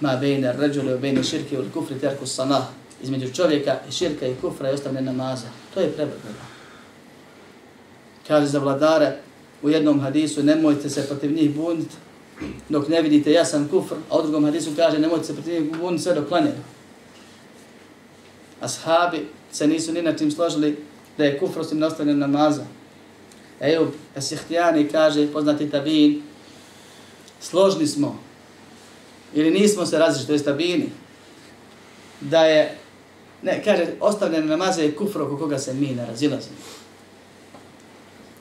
[0.00, 2.62] ma bejne ređule, bejne širke, ili kufri terku sanah,
[3.02, 5.46] između čovjeka i širka i kufra i ostavne namaza.
[5.74, 6.38] To je prebrojno.
[8.28, 9.16] Kaže za vladare
[9.62, 11.96] u jednom hadisu, nemojte se protiv njih buniti
[12.68, 16.02] dok ne vidite jasan kufr, a u drugom hadisu kaže nemojte se protiv njih buniti
[16.02, 16.62] sve dok klanjaju.
[18.60, 20.76] Ashabi se nisu ni na čim složili
[21.18, 22.64] da je kufr osim nastavljen namaza.
[23.62, 26.22] Ejub Esihtijani kaže, poznati tabin,
[27.40, 28.18] složni smo,
[29.34, 30.88] ili nismo se različiti, to je stabini,
[32.20, 32.78] da je,
[33.42, 36.56] ne, kaže, ostavljene namaze je kufr oko koga se mi ne razilazimo.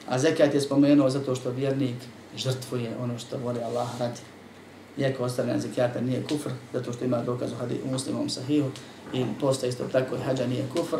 [0.07, 1.95] A zekat je spomenuo zato što vjernik
[2.37, 4.19] žrtvuje ono što voli Allah radi.
[4.97, 7.51] Iako ostavljena zekijata nije kufr, zato što ima dokaz
[7.85, 8.67] u muslimom sahihu
[9.13, 10.97] i posta isto tako i hađa nije kufr,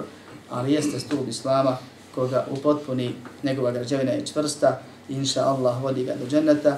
[0.50, 1.78] ali jeste stup islama
[2.16, 6.78] koga upotpuni njegova građevina je čvrsta, inša Allah vodi ga do dženeta,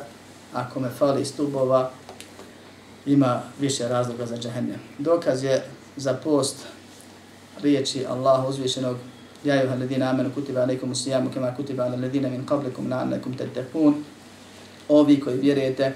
[0.53, 1.91] ako me fali stubova,
[3.05, 4.79] ima više razloga za džahennem.
[4.97, 5.63] Dokaz je
[5.97, 6.55] za post
[7.61, 8.97] riječi Allah uzvišenog
[9.43, 13.37] Ja juha ledina amenu kutiba alaikum usijamu kema kutiba ala ledina min qablikum na tattaqun.
[13.37, 14.03] tetehun.
[14.89, 15.93] Ovi koji vjerujete,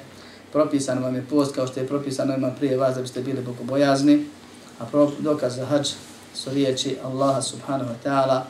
[0.51, 4.25] propisan vam je post kao što je propisano ima prije vas da biste bili bogobojazni.
[4.79, 4.85] A
[5.19, 5.88] dokaz za hađ
[6.33, 8.41] su riječi Allaha subhanahu wa ta'ala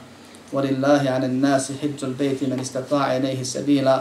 [0.53, 3.97] وَلِلَّهِ عَنَ النَّاسِ حِجُّ الْبَيْتِ مَنِ اسْتَطَاعَ إِلَيْهِ سَبِيلًا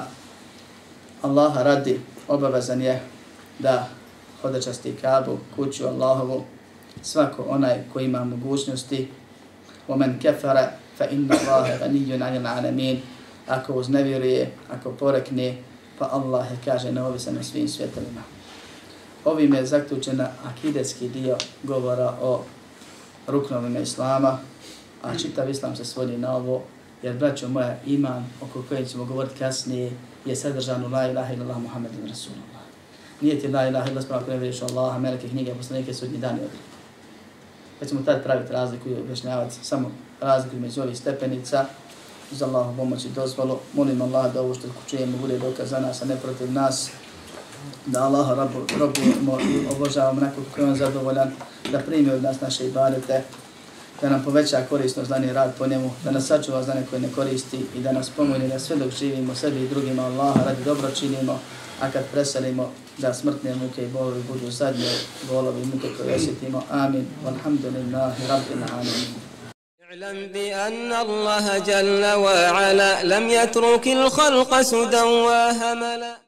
[1.23, 2.99] Allah radi obavezan je
[3.59, 3.87] da
[4.41, 6.43] hodačasti Kabu, kuću Allahovu,
[7.01, 9.07] svako onaj ko ima mogućnosti
[9.87, 10.57] وَمَنْ كَفَرَ
[10.99, 12.97] فَإِنَّ اللَّهَ غَنِيٌّ عَنِ الْعَالَمِينَ
[13.47, 15.57] Ako uznevjeruje, ako porekne,
[15.99, 18.21] pa Allah je kaže neovisan na svim svjetovima.
[19.25, 22.43] Ovim je zaključena akidetski dio govora o
[23.27, 24.39] ruknovima Islama,
[25.06, 26.62] a čitav Islam se svodi na ovo,
[27.02, 29.92] jer braćo moja iman, oko kojem ćemo govoriti kasnije,
[30.24, 32.62] je sadržan u la ilaha illallah Muhammedun Rasulullah.
[33.20, 36.38] Nije ti la ilaha illallah spravo ako ne vjeriš Allaha, melike knjige, poslanike, sudnji dani
[36.38, 36.58] odri.
[37.80, 39.90] Pa ćemo tad praviti razliku i objašnjavati samo
[40.20, 41.66] razliku među ovih stepenica,
[42.32, 43.58] uz Allahu pomoć i dozvolu.
[43.72, 46.90] Molim Allah da ovo što čujemo bude dokaz za nas, a ne protiv nas.
[47.86, 51.30] Da Allaha rabu, robujemo i obožavamo nakon koji on zadovoljan,
[51.72, 53.22] da primi od nas naše ibadete,
[54.01, 57.65] da nam poveća korisno znanje rad po njemu, da nas sačuva znanje koje ne koristi
[57.75, 61.39] i da nas pomoći da sve dok živimo sebi i drugima Allaha radi dobro činimo,
[61.81, 64.91] a kad preselimo da smrtne muke i bolovi budu zadnje
[65.29, 66.63] bolovi i muke koje osjetimo.
[66.69, 67.05] Amin.
[67.25, 69.31] Walhamdulillahi rabbil alamin.
[69.91, 76.15] اعلم بأن الله جل وعلا لم يترك الخلق سدى وهملا